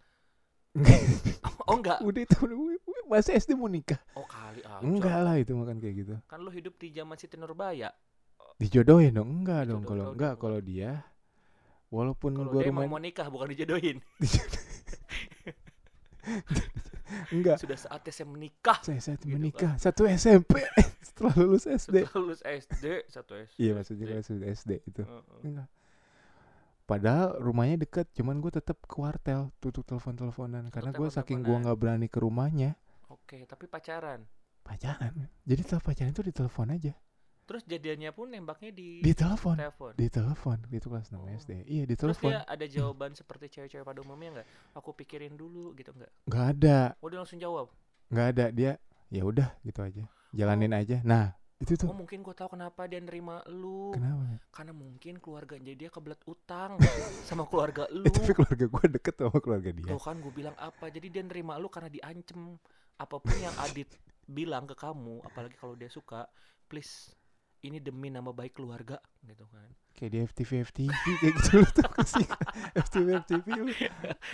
oh 1.66 1.76
enggak 1.76 1.98
Udah 2.00 2.20
itu 2.20 2.38
masih 3.10 3.34
SD 3.34 3.58
mau 3.58 3.66
nikah? 3.66 3.98
oh 4.14 4.22
kali 4.24 4.62
ah 4.62 4.78
Enggak 4.80 5.18
lah 5.20 5.34
itu 5.36 5.50
makan 5.52 5.82
kayak 5.82 5.94
gitu. 6.06 6.14
kan 6.30 6.38
lu 6.38 6.54
hidup 6.54 6.78
di 6.78 6.94
zaman 6.94 7.18
Siti 7.18 7.34
Nurbaya 7.34 7.90
Dijodohin 8.56 9.18
dong? 9.18 9.42
Enggak 9.42 9.66
dong 9.66 9.82
Dijodohin, 9.82 9.90
kalau 9.90 10.04
oh, 10.06 10.12
enggak 10.14 10.34
kalau 10.38 10.58
dia 10.62 10.90
walaupun 11.90 12.32
kalau 12.38 12.50
gua 12.54 12.62
dia 12.62 12.70
rumah 12.70 12.86
mau 12.86 13.02
nikah 13.02 13.26
bukan 13.26 13.50
dijodohin 13.50 13.98
enggak 17.34 17.58
sudah 17.58 17.74
saatnya 17.74 18.12
saya 18.14 18.28
menikah 18.30 18.78
saya 18.86 19.00
saat 19.02 19.18
Gitu 19.18 19.34
menikah 19.34 19.74
satu 19.74 20.06
SMP 20.06 20.62
setelah 21.06 21.34
lulus 21.42 21.66
SD. 21.66 22.06
setelah 22.06 22.14
lulus 22.22 22.42
SD 22.46 22.86
satu 23.10 23.32
SD 23.34 23.58
Iya 23.58 23.70
maksudnya 23.74 24.04
kalau 24.06 24.22
sudah 24.24 24.46
SD 24.46 24.70
itu. 24.86 25.02
Heeh. 25.02 25.42
Enggak. 25.42 25.68
Padahal 26.86 27.38
rumahnya 27.38 27.86
deket, 27.86 28.10
cuman 28.18 28.42
gue 28.42 28.50
tetap 28.50 28.82
ke 28.82 28.98
wartel 28.98 29.54
tutup 29.62 29.86
telepon-teleponan 29.86 30.74
karena 30.74 30.90
gue 30.90 31.06
saking 31.06 31.46
gue 31.46 31.56
nggak 31.62 31.78
berani 31.78 32.10
ke 32.10 32.18
rumahnya 32.18 32.74
oke 33.30 33.46
tapi 33.46 33.70
pacaran 33.70 34.26
pacaran. 34.60 35.14
Jadi 35.46 35.60
setelah 35.62 35.82
pacaran 35.82 36.10
itu 36.10 36.22
di 36.26 36.34
telepon 36.34 36.66
aja, 36.68 36.92
terus 37.42 37.62
jadiannya 37.62 38.10
pun 38.10 38.26
nembaknya 38.26 38.70
di, 38.70 38.98
di 39.00 39.12
telepon, 39.14 39.54
telepon 39.54 39.94
di 39.94 40.06
telepon. 40.06 40.58
Itu 40.68 40.90
kelas 40.90 41.08
6 41.08 41.16
Oh. 41.16 41.26
SD. 41.30 41.50
Iya 41.64 41.82
di 41.86 41.94
terus 41.94 42.18
telepon. 42.18 42.30
dia 42.34 42.42
ada 42.42 42.66
jawaban 42.66 43.14
seperti 43.14 43.46
cewek-cewek 43.48 43.86
pada 43.86 44.02
umumnya 44.02 44.42
nggak 44.42 44.46
aku 44.74 44.90
pikirin 44.94 45.38
dulu 45.38 45.72
gitu 45.74 45.94
nggak 45.94 46.10
Nggak 46.26 46.44
ada, 46.58 46.78
oh 46.98 47.06
dia 47.06 47.18
langsung 47.18 47.38
jawab 47.38 47.70
nggak 48.10 48.26
ada 48.34 48.44
dia. 48.50 48.72
Ya 49.10 49.22
udah 49.22 49.48
gitu 49.62 49.78
aja, 49.80 50.02
jalanin 50.30 50.74
aja. 50.74 50.98
Nah 51.02 51.34
itu 51.56 51.76
tuh 51.76 51.86
oh 51.86 51.96
mungkin 51.96 52.20
gua 52.20 52.32
tahu 52.32 52.56
kenapa 52.56 52.88
dia 52.88 52.98
nerima 52.98 53.44
lu 53.46 53.92
kenapa? 53.92 54.40
karena 54.48 54.72
mungkin 54.72 55.20
keluarganya 55.20 55.76
dia 55.76 55.92
kebelet 55.92 56.16
utang 56.24 56.74
sama 57.28 57.44
keluarga 57.44 57.84
lu 57.92 58.00
Eh, 58.02 58.10
tapi 58.10 58.32
keluarga 58.32 58.64
gue 58.64 58.84
deket 58.96 59.14
sama 59.14 59.38
keluarga 59.38 59.70
dia. 59.70 59.88
Tuh 59.88 60.00
kan 60.00 60.16
gue 60.16 60.32
bilang 60.32 60.56
apa 60.56 60.88
Jadi 60.88 61.12
dia 61.12 61.20
nerima 61.20 61.60
lu 61.60 61.68
karena 61.68 61.92
diancem 61.92 62.56
Apa 63.00 63.16
pun 63.16 63.32
yang 63.34 63.56
Adit 63.58 63.88
bilang 64.22 64.68
ke 64.68 64.76
kamu 64.76 65.24
Apalagi 65.24 65.56
kalau 65.56 65.72
dia 65.72 65.88
suka 65.88 66.28
Please 66.68 67.16
Ini 67.60 67.80
demi 67.80 68.08
nama 68.08 68.28
baik 68.30 68.54
keluarga 68.54 69.00
Gitu 69.20 69.42
kan 69.48 69.68
Kayak 69.90 70.10
di 70.10 70.18
FTV 70.22 70.50
FTV 70.64 70.88
kayak 71.18 71.34
gitu 71.34 71.56
tau 71.74 71.90
gak 71.92 72.08
sih? 72.08 72.26
FTV 72.78 73.08
FTV. 73.20 73.46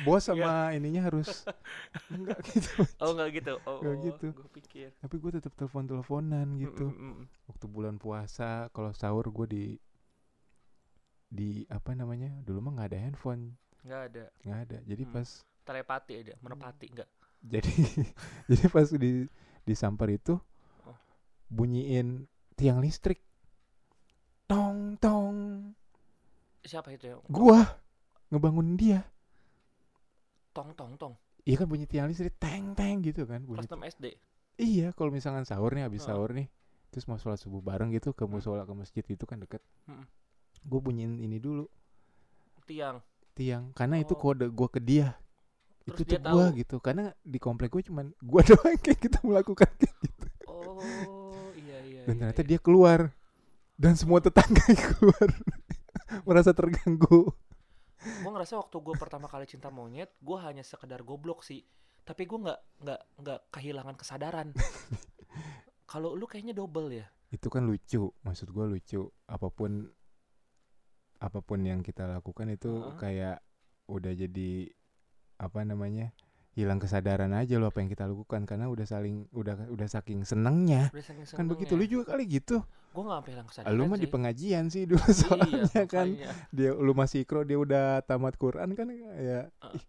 Bos 0.05 0.21
Iya. 0.21 0.37
sama 0.37 0.53
ininya 0.71 1.03
harus 1.03 1.43
enggak 2.07 2.39
gitu. 2.53 2.87
Oh 3.01 3.17
enggak 3.17 3.31
gitu 3.35 3.53
Oh, 3.65 3.81
Nggak 3.81 3.97
gitu. 4.05 4.27
Gue 4.31 4.51
pikir 4.53 4.89
tapi 5.01 5.15
gue 5.17 5.31
tetap 5.33 5.57
telepon 5.57 5.89
teleponan 5.89 6.55
gitu 6.55 6.87
Mm, 6.87 7.01
mm, 7.01 7.15
mm. 7.19 7.27
waktu 7.49 7.67
bulan 7.67 7.97
puasa 7.97 8.69
kalau 8.71 8.93
sahur 8.93 9.27
gue 9.27 9.47
di 9.49 9.65
di 11.27 11.67
apa 11.67 11.91
namanya 11.93 12.31
dulu 12.47 12.63
mah 12.63 12.73
nggak 12.79 12.89
ada 12.93 12.99
handphone 13.03 13.43
Nggak 13.83 14.03
ada 14.13 14.25
nggak 14.43 14.61
ada 14.71 14.79
jadi 14.85 15.03
Hmm. 15.03 15.13
pas 15.13 15.29
Telepati 15.67 16.13
aja 16.15 16.35
Menepati 16.39 16.87
enggak 16.95 17.11
jadi 17.53 17.73
jadi 18.47 18.65
pas 18.69 18.89
di 18.89 19.27
di 19.63 19.75
sampar 19.75 20.09
itu 20.09 20.39
Oh. 20.83 20.95
bunyiin 21.49 22.25
tiang 22.55 22.79
listrik. 22.79 23.21
Tong 24.47 24.95
tong. 24.97 25.37
Siapa 26.63 26.95
itu 26.95 27.11
yang 27.11 27.21
gua 27.27 27.63
ngebangun 28.31 28.79
dia. 28.79 29.03
Tong 30.55 30.73
tong 30.73 30.95
tong. 30.97 31.15
Iya 31.43 31.63
kan 31.63 31.67
bunyi 31.69 31.87
tiang 31.87 32.11
listrik 32.11 32.35
teng 32.39 32.75
teng 32.75 33.03
gitu 33.03 33.23
kan 33.23 33.43
bunyi 33.43 33.67
Kelas 33.71 33.79
6 33.79 34.03
SD 34.03 34.07
iya 34.57 34.89
kalau 34.91 35.13
misalkan 35.13 35.45
sahur 35.45 35.71
nih 35.71 35.85
habis 35.87 36.03
Heeh. 36.03 36.11
sahur 36.11 36.33
nih 36.33 36.49
terus 36.91 37.05
mau 37.07 37.21
sholat 37.21 37.37
subuh 37.37 37.61
bareng 37.61 37.93
gitu 37.93 38.17
ke 38.17 38.25
musola 38.25 38.65
ke 38.65 38.73
masjid 38.73 39.05
itu 39.05 39.23
kan 39.29 39.39
deket. 39.39 39.61
Mm. 39.87 40.07
gue 40.67 40.81
bunyiin 40.81 41.15
ini 41.21 41.39
dulu. 41.39 41.69
Tiang. 42.67 42.99
Tiang 43.37 43.71
karena 43.77 44.01
itu 44.01 44.17
Oh. 44.17 44.19
kode 44.19 44.49
gua 44.51 44.67
ke 44.67 44.81
dia 44.81 45.15
Terus 45.87 46.01
itu 46.03 46.19
tuh 46.19 46.21
gua 46.21 46.51
tahu. 46.51 46.59
gitu. 46.59 46.77
Karena 46.83 47.05
di 47.23 47.39
komplek 47.39 47.71
gue 47.71 47.83
cuman 47.87 48.07
gua 48.31 48.43
doang 48.43 48.79
kayak 48.83 48.99
gitu 48.99 49.19
melakukan 49.23 49.71
kayak 49.79 49.97
gitu. 50.03 50.27
Oh 50.51 50.83
iya 51.55 51.79
iya 51.87 52.03
dan 52.05 52.15
iya, 52.19 52.21
ternyata 52.31 52.43
iya. 52.43 52.49
dia 52.51 52.59
keluar. 52.59 53.01
Dan 53.77 53.93
semua 53.93 54.25
tetangga 54.25 54.65
keluar 54.73 55.29
merasa 56.29 56.51
terganggu. 56.57 57.29
Gue 58.01 58.31
ngerasa 58.33 58.57
waktu 58.57 58.77
gue 58.81 58.95
pertama 58.97 59.29
kali 59.29 59.45
cinta 59.45 59.69
monyet 59.69 60.17
gue 60.17 60.39
hanya 60.41 60.65
sekedar 60.65 61.05
goblok 61.05 61.45
sih. 61.45 61.61
Tapi 62.07 62.25
gue 62.25 62.39
nggak 62.41 62.61
nggak 62.83 63.01
nggak 63.21 63.41
kehilangan 63.53 63.97
kesadaran. 64.01 64.49
Kalau 65.91 66.19
lu 66.19 66.27
kayaknya 66.27 66.53
double 66.53 66.91
ya? 66.91 67.07
Itu 67.31 67.47
kan 67.47 67.67
lucu. 67.67 68.11
Maksud 68.27 68.51
gua 68.51 68.67
lucu. 68.67 69.07
Apa 69.31 69.49
pun 69.55 69.87
apa 71.17 71.41
pun 71.41 71.65
yang 71.65 71.81
kita 71.81 72.05
lakukan 72.05 72.53
itu 72.53 72.69
Heeh. 72.69 72.99
kayak 73.01 73.39
udah 73.89 74.13
jadi 74.13 74.69
apa 75.37 75.61
namanya 75.63 76.13
hilang 76.57 76.81
kesadaran 76.81 77.37
aja 77.37 77.61
loh 77.61 77.69
apa 77.69 77.85
yang 77.85 77.93
kita 77.93 78.09
lakukan 78.09 78.49
karena 78.49 78.73
udah 78.73 78.89
saling 78.89 79.29
udah 79.31 79.69
udah 79.69 79.89
saking 79.89 80.25
senengnya. 80.25 80.89
Udah 80.89 81.05
saking 81.05 81.25
kan 81.29 81.45
begitu 81.45 81.77
lu 81.77 81.85
juga 81.85 82.17
kali 82.17 82.25
gitu. 82.25 82.65
Gue 82.97 83.03
nggak 83.05 83.21
sampai 83.21 83.31
hilang 83.37 83.49
kesadaran 83.53 83.77
lu 83.77 83.83
mah 83.85 83.99
di 84.01 84.09
pengajian 84.09 84.65
sih 84.73 84.89
dulu 84.89 85.05
iya 85.05 85.13
soalnya 85.13 85.85
kan. 85.85 86.09
Makanya. 86.09 86.31
dia 86.49 86.71
lu 86.73 86.93
masih 86.97 87.29
ikro 87.29 87.45
dia 87.45 87.61
udah 87.61 88.01
tamat 88.09 88.41
Quran 88.41 88.73
kan 88.73 88.89
ya. 88.89 89.53
Ih, 89.77 89.85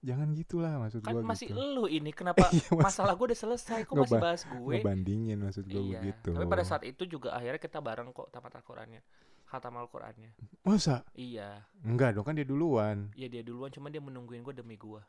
jangan 0.00 0.32
gitulah 0.32 0.80
maksud 0.80 1.04
kan 1.04 1.12
gua 1.12 1.28
masih 1.28 1.52
gitu. 1.52 1.60
lu 1.60 1.84
ini 1.84 2.08
kenapa 2.16 2.48
Iya, 2.56 2.72
mas- 2.72 2.84
masalah 2.88 3.12
gue 3.20 3.26
udah 3.28 3.40
selesai 3.44 3.84
kok 3.84 3.92
masih 3.92 4.16
ba- 4.16 4.22
bahas 4.32 4.42
gue? 4.48 4.74
ngebandingin 4.80 5.36
maksud 5.44 5.68
gua 5.68 5.76
iya 5.76 6.00
begitu. 6.00 6.30
tapi 6.32 6.46
pada 6.48 6.64
saat 6.64 6.82
itu 6.88 7.04
juga 7.04 7.36
akhirnya 7.36 7.60
kita 7.60 7.84
bareng 7.84 8.08
kok 8.16 8.32
tamat 8.32 8.64
Al-Qurannya 8.64 9.04
khatam 9.50 9.74
Al-Qurannya. 9.76 10.30
Masa? 10.62 11.02
Iya. 11.12 11.66
Enggak 11.82 12.14
dong 12.14 12.22
kan 12.22 12.32
dia 12.32 12.46
duluan. 12.46 13.10
Ya 13.12 13.26
dia 13.26 13.42
duluan 13.42 13.68
cuma 13.68 13.90
dia 13.90 13.98
menungguin 13.98 14.40
gue 14.40 14.54
demi 14.54 14.76
gue 14.76 15.00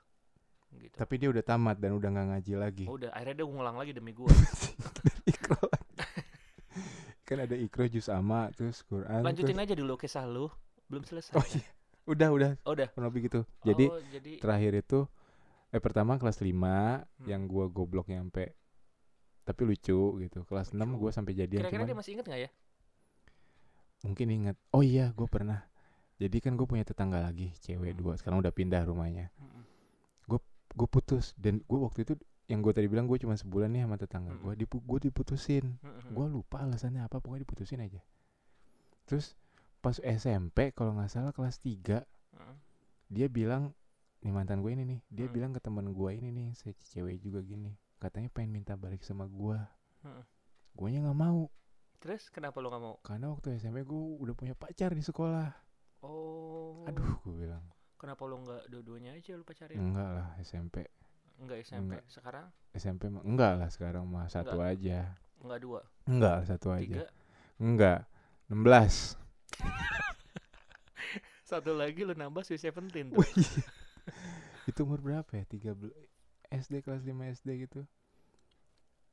gitu. 0.74 0.96
Tapi 0.98 1.14
dia 1.16 1.30
udah 1.30 1.42
tamat 1.42 1.78
dan 1.78 1.94
udah 1.94 2.10
nggak 2.10 2.28
ngaji 2.34 2.54
lagi. 2.58 2.86
Oh, 2.90 2.98
udah 2.98 3.14
akhirnya 3.14 3.40
dia 3.40 3.46
ngulang 3.46 3.78
lagi 3.78 3.92
demi 3.94 4.12
gue 4.12 4.26
kan 7.28 7.38
ada 7.40 7.56
ikro 7.56 7.88
juz 7.88 8.08
ama 8.08 8.52
terus 8.52 8.84
Quran 8.84 9.24
lanjutin 9.24 9.54
terus- 9.54 9.64
aja 9.64 9.74
dulu 9.78 9.94
kisah 9.96 10.26
lu. 10.26 10.50
Belum 10.90 11.04
selesai. 11.06 11.32
Oh 11.32 11.46
iya. 11.48 11.68
Udah 12.04 12.30
udah. 12.34 12.52
Oh, 12.66 12.74
udah. 12.76 12.90
Kurang 12.92 13.08
lebih 13.08 13.30
gitu. 13.30 13.42
Jadi 13.62 13.86
oh, 13.88 14.02
jadi 14.12 14.32
terakhir 14.42 14.72
itu 14.76 15.00
eh 15.72 15.80
pertama 15.80 16.18
kelas 16.18 16.38
5 16.38 16.52
Hmm. 16.52 17.04
yang 17.24 17.46
gua 17.46 17.68
goblok 17.68 18.08
nyampe. 18.08 18.56
Tapi 19.42 19.62
lucu 19.64 20.20
gitu. 20.20 20.40
Kelas 20.44 20.72
6 20.72 20.82
Lucu. 20.82 20.98
gua 20.98 21.10
sampai 21.12 21.32
jadian 21.32 21.64
kira-kira 21.64 21.80
cuman 21.80 21.88
dia 21.88 21.96
masih 21.96 22.12
inget 22.14 22.26
nggak 22.26 22.42
ya 22.42 22.50
mungkin 24.02 24.28
inget 24.30 24.58
oh 24.72 24.82
iya 24.82 25.12
gue 25.12 25.26
pernah 25.26 25.62
jadi 26.18 26.38
kan 26.38 26.54
gue 26.54 26.66
punya 26.66 26.82
tetangga 26.82 27.20
lagi 27.20 27.54
cewek 27.58 27.94
Hmm. 27.94 28.00
dua 28.00 28.14
sekarang 28.16 28.40
udah 28.40 28.50
pindah 28.50 28.82
rumahnya 28.84 29.30
Mm-mm. 29.38 29.64
gue 30.72 30.88
putus 30.88 31.36
dan 31.36 31.60
gue 31.62 31.76
waktu 31.78 32.04
itu 32.04 32.14
yang 32.48 32.60
gue 32.60 32.72
tadi 32.72 32.88
bilang 32.88 33.04
gue 33.04 33.18
cuma 33.18 33.36
sebulan 33.36 33.68
nih 33.70 33.84
sama 33.84 33.96
tetangga 33.96 34.32
gue 34.38 34.54
dipu 34.56 34.80
gue 34.80 35.00
diputusin 35.04 35.76
gue 36.08 36.26
lupa 36.28 36.60
alasannya 36.60 37.02
apa 37.02 37.20
pokoknya 37.20 37.44
diputusin 37.44 37.80
aja 37.82 38.00
terus 39.04 39.36
pas 39.80 39.98
SMP 39.98 40.72
kalau 40.72 40.96
nggak 40.96 41.10
salah 41.10 41.32
kelas 41.32 41.60
3 41.60 42.00
Mm-mm. 42.32 42.56
dia 43.08 43.28
bilang 43.28 43.76
nih 44.22 44.32
mantan 44.32 44.62
gue 44.62 44.72
ini 44.72 44.84
nih 44.86 45.00
dia 45.10 45.26
Hmm. 45.26 45.34
bilang 45.34 45.52
ke 45.52 45.60
teman 45.60 45.92
gue 45.92 46.10
ini 46.14 46.30
nih 46.30 46.48
si 46.54 46.72
cewek 46.88 47.20
juga 47.20 47.42
gini 47.42 47.74
katanya 47.98 48.30
pengen 48.30 48.56
minta 48.56 48.74
balik 48.74 49.02
sama 49.02 49.28
gue 49.28 49.60
Mm-mm. 50.02 50.24
gue 50.72 50.88
nya 50.88 51.04
nggak 51.04 51.20
mau 51.20 51.52
terus 52.02 52.34
kenapa 52.34 52.58
lo 52.58 52.74
nggak 52.74 52.84
mau? 52.84 52.96
Karena 53.06 53.30
waktu 53.30 53.62
SMP 53.62 53.86
gue 53.86 54.04
udah 54.26 54.34
punya 54.34 54.58
pacar 54.58 54.92
di 54.98 55.06
sekolah. 55.06 55.54
Oh. 56.02 56.84
Aduh 56.90 57.22
gue 57.22 57.46
bilang. 57.46 57.62
Kenapa 58.02 58.26
lo 58.26 58.42
nggak 58.42 58.74
dua-duanya 58.74 59.14
aja 59.14 59.38
lo 59.38 59.46
pacarin? 59.46 59.78
Enggak 59.78 60.10
lah 60.10 60.28
SMP 60.42 60.90
enggak 61.42 61.66
SMP 61.66 61.98
Enggak. 61.98 62.06
sekarang? 62.06 62.46
SMP 62.78 63.10
mah 63.10 63.24
enggak 63.26 63.54
lah 63.58 63.70
sekarang 63.74 64.06
mah 64.06 64.30
satu 64.30 64.62
aja. 64.62 65.18
Enggak 65.42 65.60
dua? 65.62 65.82
Enggak 66.06 66.38
satu 66.46 66.68
aja. 66.70 67.02
Tiga? 67.02 67.06
Enggak 67.62 68.00
16 68.52 69.18
satu 71.52 71.72
lagi 71.76 72.02
lo 72.04 72.14
nambah 72.14 72.46
Sweet 72.46 72.62
Seventeen 72.62 73.12
tuh. 73.12 73.26
Itu 74.70 74.86
umur 74.86 75.02
berapa 75.02 75.30
ya? 75.34 75.44
13 75.50 75.78
SD 76.52 76.84
kelas 76.84 77.02
5 77.04 77.38
SD 77.42 77.50
gitu 77.68 77.82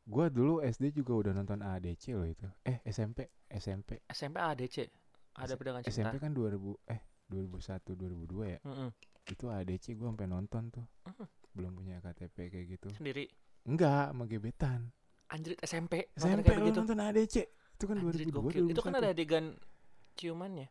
gua 0.09 0.27
dulu 0.29 0.64
SD 0.64 0.97
juga 0.97 1.12
udah 1.14 1.33
nonton 1.35 1.61
ADC 1.61 2.16
loh 2.16 2.25
itu 2.25 2.49
eh 2.64 2.81
SMP 2.83 3.29
SMP 3.47 4.01
SMP 4.09 4.37
ADC 4.37 4.77
ada 5.37 5.53
pedangan 5.55 5.85
cinta 5.85 5.92
SMP 5.94 6.14
kan 6.16 6.33
2000 6.33 6.57
eh 6.88 7.01
2001 7.29 7.92
2002 7.92 8.49
ya 8.49 8.59
Mm-mm. 8.64 8.88
itu 9.29 9.44
ADC 9.47 9.85
gua 9.94 10.09
sampai 10.11 10.27
nonton 10.27 10.62
tuh 10.73 10.87
Mhm. 11.05 11.27
belum 11.53 11.73
punya 11.75 11.97
KTP 12.01 12.37
kayak 12.49 12.66
gitu 12.71 12.88
sendiri 12.94 13.29
enggak 13.62 14.11
sama 14.11 14.25
gebetan 14.25 14.81
anjrit 15.29 15.61
SMP 15.61 16.09
SMP 16.14 16.40
kayak 16.42 16.57
lo 16.57 16.64
begitu 16.64 16.79
nonton 16.81 16.99
ADC 16.99 17.35
itu 17.79 17.85
kan 17.85 17.97
Anjrit 17.97 18.27
2002 18.27 18.33
gokil 18.33 18.64
itu 18.66 18.81
kan 18.81 18.92
2001. 18.92 18.99
ada 18.99 19.09
adegan 19.12 19.44
ciumannya 20.14 20.68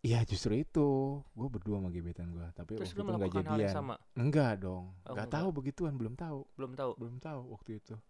Iya 0.00 0.24
justru 0.24 0.56
itu, 0.56 0.88
gue 1.28 1.48
berdua 1.52 1.76
sama 1.76 1.92
gebetan 1.92 2.32
gue, 2.32 2.40
tapi 2.56 2.72
Terus 2.72 2.88
waktu 2.96 3.20
itu 3.20 3.36
yang 3.36 3.52
jadian. 3.52 3.68
sama? 3.68 3.94
Enggak 4.16 4.56
dong, 4.56 4.96
Oh, 5.04 5.12
enggak. 5.12 5.28
tahu 5.28 5.48
begituan, 5.52 5.92
belum 5.92 6.16
tahu, 6.16 6.40
Belum 6.56 6.72
tahu. 6.72 6.92
belum 6.96 7.16
tahu 7.20 7.40
waktu 7.52 7.70
itu. 7.76 8.00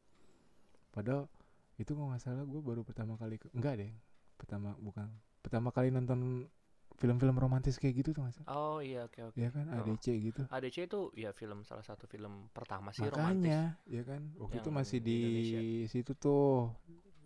Padahal 0.91 1.27
itu 1.79 1.97
kalau 1.97 2.13
nggak 2.13 2.23
salah 2.23 2.45
gue 2.45 2.61
baru 2.61 2.85
pertama 2.85 3.17
kali, 3.17 3.41
ke, 3.41 3.49
enggak 3.57 3.81
deh, 3.81 3.91
pertama 4.37 4.77
bukan, 4.77 5.09
pertama 5.41 5.73
kali 5.73 5.89
nonton 5.89 6.51
film-film 7.01 7.33
romantis 7.41 7.81
kayak 7.81 8.05
gitu 8.05 8.13
tuh 8.13 8.29
salah. 8.29 8.49
Oh 8.53 8.79
iya 8.85 9.09
oke 9.09 9.33
oke. 9.33 9.37
Ya 9.41 9.49
kan, 9.49 9.65
Oh. 9.73 9.81
ADC 9.81 10.07
gitu. 10.21 10.43
ADC 10.53 10.77
itu 10.85 11.01
ya 11.17 11.33
film 11.33 11.65
salah 11.65 11.81
satu 11.81 12.05
film 12.05 12.53
pertama 12.53 12.93
sih 12.93 13.09
romantis. 13.09 13.49
Makanya, 13.49 13.81
ya 13.89 14.03
kan, 14.05 14.21
waktu 14.37 14.61
itu 14.61 14.71
masih 14.75 14.99
di 15.01 15.21
di 15.49 15.89
situ 15.89 16.13
tuh, 16.13 16.69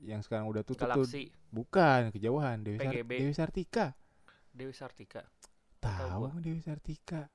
yang 0.06 0.22
sekarang 0.22 0.46
udah 0.46 0.62
tutup 0.62 0.86
tuh, 0.86 1.02
Galaxy 1.02 1.34
bukan 1.50 2.14
kejauhan, 2.14 2.62
Dewi, 2.62 2.78
Sar-. 2.78 3.02
Dewi 3.02 3.34
Sartika. 3.34 3.86
Dewi 4.54 4.74
Sartika. 4.76 5.22
Tahu. 5.82 6.30
Dewi 6.38 6.62
Sartika. 6.62 7.26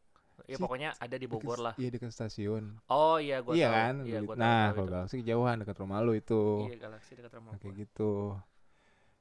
Ya 0.46 0.56
Si- 0.56 0.62
pokoknya 0.62 0.90
ada 0.96 1.16
di 1.16 1.26
Bogor 1.26 1.58
Deket- 1.58 1.66
lah. 1.66 1.74
Iya 1.76 1.90
dekat 1.90 2.12
stasiun. 2.12 2.64
Oh 2.88 3.18
iya 3.18 3.42
gua 3.42 3.54
iya 3.54 3.68
tahu. 3.68 3.76
kan? 3.76 3.94
Iya 4.06 4.20
gua 4.22 4.36
nah, 4.36 4.46
tahu, 4.46 4.56
kalau 4.72 4.86
itu. 4.86 4.94
Galaxy 4.94 5.16
kejauhan 5.20 5.56
dekat 5.60 5.78
rumah 5.78 5.98
lu 6.00 6.14
itu. 6.14 6.44
Iya 6.66 6.78
Galaxy 6.80 7.12
dekat 7.14 7.34
rumah 7.36 7.52
Nah, 7.52 7.60
kayak 7.60 7.74
gua. 7.74 7.82
gitu. 7.82 8.12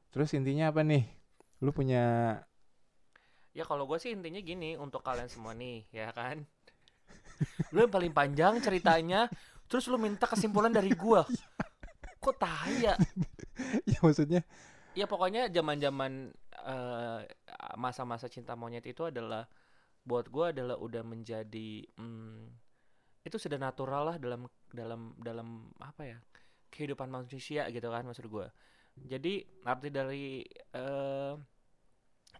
Terus 0.08 0.28
intinya 0.32 0.64
apa 0.68 0.80
nih? 0.82 1.04
Lu 1.58 1.70
punya 1.70 2.04
Ya 3.50 3.66
kalau 3.66 3.84
gue 3.84 3.98
sih 3.98 4.14
intinya 4.14 4.38
gini 4.38 4.78
untuk 4.78 5.02
kalian 5.02 5.26
semua 5.26 5.50
nih, 5.50 5.82
ya 5.90 6.14
kan. 6.14 6.46
Lu 7.74 7.82
yang 7.82 7.90
paling 7.90 8.12
panjang 8.12 8.62
ceritanya, 8.62 9.26
terus 9.66 9.86
lu 9.86 9.98
minta 9.98 10.30
kesimpulan 10.30 10.70
dari 10.70 10.94
gua. 10.94 11.26
Kok 12.18 12.34
tai 12.38 12.82
ya? 12.82 12.94
ya 13.90 13.98
maksudnya 13.98 14.42
Ya 14.94 15.06
pokoknya 15.06 15.46
zaman-zaman 15.48 16.30
eh, 16.60 17.20
masa-masa 17.74 18.26
cinta 18.26 18.54
monyet 18.54 18.82
itu 18.82 19.06
adalah 19.06 19.46
buat 20.08 20.32
gua 20.32 20.56
adalah 20.56 20.80
udah 20.80 21.04
menjadi 21.04 21.84
hmm, 22.00 22.48
itu 23.28 23.36
sudah 23.36 23.60
natural 23.60 24.08
lah 24.08 24.16
dalam 24.16 24.48
dalam 24.72 25.12
dalam 25.20 25.68
apa 25.84 26.16
ya 26.16 26.18
kehidupan 26.72 27.12
manusia 27.12 27.68
gitu 27.68 27.92
kan 27.92 28.08
maksud 28.08 28.24
gua. 28.32 28.48
Jadi 28.98 29.44
arti 29.62 29.88
dari 29.92 30.42
eh, 30.74 31.32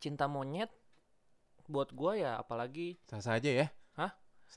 cinta 0.00 0.24
monyet 0.24 0.72
buat 1.68 1.92
gua 1.92 2.16
ya 2.16 2.33
apalagi 2.40 2.96
sah-sah 3.04 3.37
aja 3.37 3.50
ya? 3.52 3.66
Hah? 4.00 4.12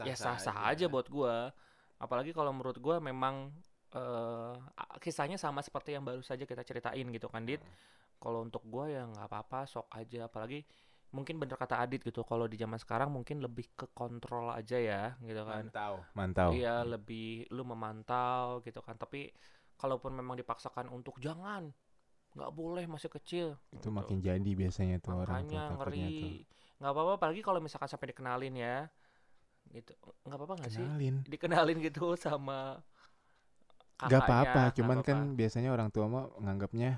ya 0.08 0.16
sah-sah 0.16 0.72
aja 0.72 0.88
buat 0.88 1.12
gua. 1.12 1.52
Apalagi 2.00 2.32
kalau 2.32 2.56
menurut 2.56 2.80
gua 2.80 3.04
memang 3.04 3.52
a- 3.92 4.98
kisahnya 5.04 5.36
sama 5.36 5.60
seperti 5.60 5.92
yang 5.92 6.08
baru 6.08 6.24
saja 6.24 6.48
kita 6.48 6.64
ceritain 6.64 7.04
gitu 7.12 7.28
kan 7.28 7.44
Dit. 7.44 7.60
Kalau 8.22 8.46
untuk 8.46 8.64
gua 8.70 8.88
ya 8.88 9.04
nggak 9.04 9.28
apa-apa, 9.28 9.68
sok 9.68 9.90
aja. 9.92 10.30
Apalagi 10.32 10.64
mungkin 11.12 11.36
bener 11.42 11.56
kata 11.60 11.76
Adit 11.84 12.02
gitu. 12.08 12.24
Kalau 12.24 12.46
di 12.48 12.56
zaman 12.56 12.80
sekarang 12.80 13.10
mungkin 13.12 13.44
lebih 13.44 13.68
ke 13.76 13.86
kontrol 13.92 14.48
aja 14.52 14.78
ya 14.80 15.04
gitu 15.24 15.42
kan. 15.44 15.68
Mantau. 15.68 15.94
Mantau. 16.16 16.50
Iya, 16.56 16.84
lebih 16.88 17.48
lu 17.56 17.64
memantau 17.68 18.64
gitu 18.66 18.80
kan. 18.84 18.96
Tapi 18.96 19.32
kalaupun 19.76 20.12
memang 20.16 20.36
dipaksakan 20.40 20.88
untuk 20.92 21.20
jangan 21.20 21.72
nggak 22.36 22.52
boleh 22.56 22.86
masih 22.88 23.12
kecil. 23.12 23.48
Itu 23.76 23.92
gitu. 23.92 23.92
makin 23.92 24.18
jadi 24.24 24.52
biasanya 24.56 24.98
tuh 25.04 25.14
orang 25.28 25.44
Makanya 25.48 25.62
tuh. 25.68 25.76
ngeri. 25.84 26.48
Nggak 26.80 26.92
apa-apa 26.96 27.12
apalagi 27.20 27.42
kalau 27.44 27.60
misalkan 27.60 27.90
sampai 27.92 28.08
dikenalin 28.16 28.56
ya. 28.56 28.78
Gitu. 29.76 29.94
Nggak 30.28 30.38
apa-apa 30.40 30.54
nggak 30.64 30.74
sih? 30.74 30.88
Kenalin. 30.88 31.16
dikenalin 31.28 31.78
gitu 31.84 32.16
sama 32.16 32.80
Gak 34.02 34.26
kakaknya, 34.26 34.26
apa-apa, 34.26 34.62
nggak 34.66 34.76
cuman 34.78 35.00
kan 35.08 35.18
apa-apa. 35.20 35.38
biasanya 35.38 35.70
orang 35.76 35.90
tua 35.94 36.06
mah 36.10 36.26
nganggapnya 36.42 36.90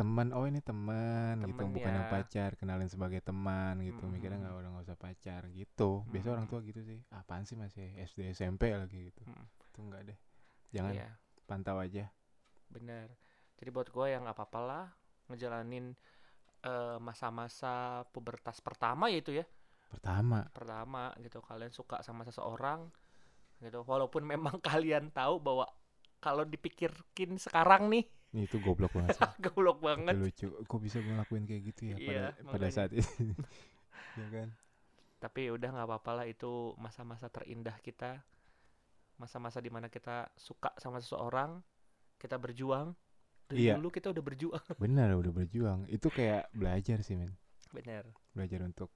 teman. 0.00 0.28
Oh 0.36 0.44
ini 0.50 0.60
teman 0.70 1.36
gitu, 1.50 1.62
bukan 1.74 1.92
yang 1.98 2.06
ya. 2.06 2.12
pacar. 2.12 2.50
Kenalin 2.60 2.90
sebagai 2.94 3.20
teman 3.28 3.74
gitu. 3.88 4.02
Mikirnya 4.14 4.38
nggak 4.42 4.56
orang 4.60 4.70
nggak 4.74 4.86
usah 4.88 4.98
pacar 5.04 5.42
gitu. 5.60 5.90
Biasa 6.12 6.28
orang 6.34 6.46
Mm-mm. 6.46 6.50
tua 6.50 6.60
gitu 6.68 6.80
sih. 6.90 6.98
Apaan 7.20 7.44
sih 7.48 7.56
masih 7.64 7.86
SD 8.08 8.20
SMP 8.38 8.62
lagi 8.82 8.98
gitu. 9.12 9.24
Mm. 9.26 9.46
Itu 9.70 9.78
enggak 9.84 10.02
deh. 10.08 10.18
Jangan 10.74 10.94
Iya, 10.94 11.08
pantau 11.48 11.78
aja. 11.84 12.04
bener. 12.74 13.08
Jadi 13.60 13.68
buat 13.74 13.88
gue 13.92 14.06
yang 14.12 14.24
nggak 14.24 14.36
apa-apa 14.36 14.60
lah 14.64 14.84
ngejalanin 15.28 15.86
eh, 16.64 16.98
masa-masa 17.02 18.04
pubertas 18.14 18.58
pertama 18.64 19.08
yaitu 19.12 19.32
ya 19.40 19.46
Pertama, 19.90 20.50
pertama 20.56 21.14
gitu 21.22 21.38
kalian 21.44 21.72
suka 21.72 22.02
sama 22.06 22.22
seseorang 22.28 22.90
gitu 23.64 23.80
walaupun 23.86 24.22
memang 24.26 24.56
kalian 24.68 25.10
tahu 25.14 25.40
bahwa 25.42 25.66
kalau 26.24 26.44
dipikirkin 26.46 27.36
sekarang 27.40 27.88
Nih, 27.92 28.04
itu 28.32 28.62
goblok 28.62 28.94
banget 28.94 29.16
goblok 29.44 29.78
Itu 29.78 29.86
banget 29.86 30.14
lucu. 30.16 30.48
Kok 30.64 30.78
bisa 30.78 31.02
gue 31.02 31.10
ngelakuin 31.10 31.44
kayak 31.44 31.62
gitu 31.74 31.82
ya 31.90 31.96
pada 31.98 32.06
Iya, 32.06 32.26
pada 32.30 32.46
makanya. 32.46 32.70
saat 32.70 32.90
itu. 32.94 33.10
ya 34.20 34.28
kan? 34.30 34.48
tapi 35.20 35.52
udah 35.52 35.68
nggak 35.68 35.84
apa-apa 35.84 36.10
lah 36.16 36.26
itu 36.26 36.72
masa-masa 36.80 37.28
terindah 37.28 37.76
kita 37.84 38.24
masa-masa 39.20 39.60
di 39.60 39.68
mana 39.68 39.92
kita 39.92 40.32
suka 40.32 40.72
sama 40.80 40.96
seseorang 40.96 41.60
kita 42.16 42.40
berjuang 42.40 42.96
dari 43.44 43.68
Iya. 43.68 43.76
dulu 43.76 43.92
kita 43.92 44.08
udah 44.08 44.24
berjuang 44.24 44.64
Benar 44.80 45.12
udah 45.12 45.32
berjuang. 45.34 45.84
Itu 45.92 46.08
kayak 46.08 46.48
belajar 46.56 47.04
sih, 47.04 47.20
men. 47.20 47.36
bener 47.68 48.08
Belajar 48.32 48.64
untuk 48.64 48.88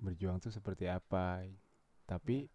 berjuang 0.00 0.40
tuh 0.40 0.48
seperti 0.48 0.88
apa. 0.88 1.44
Tapi 2.08 2.48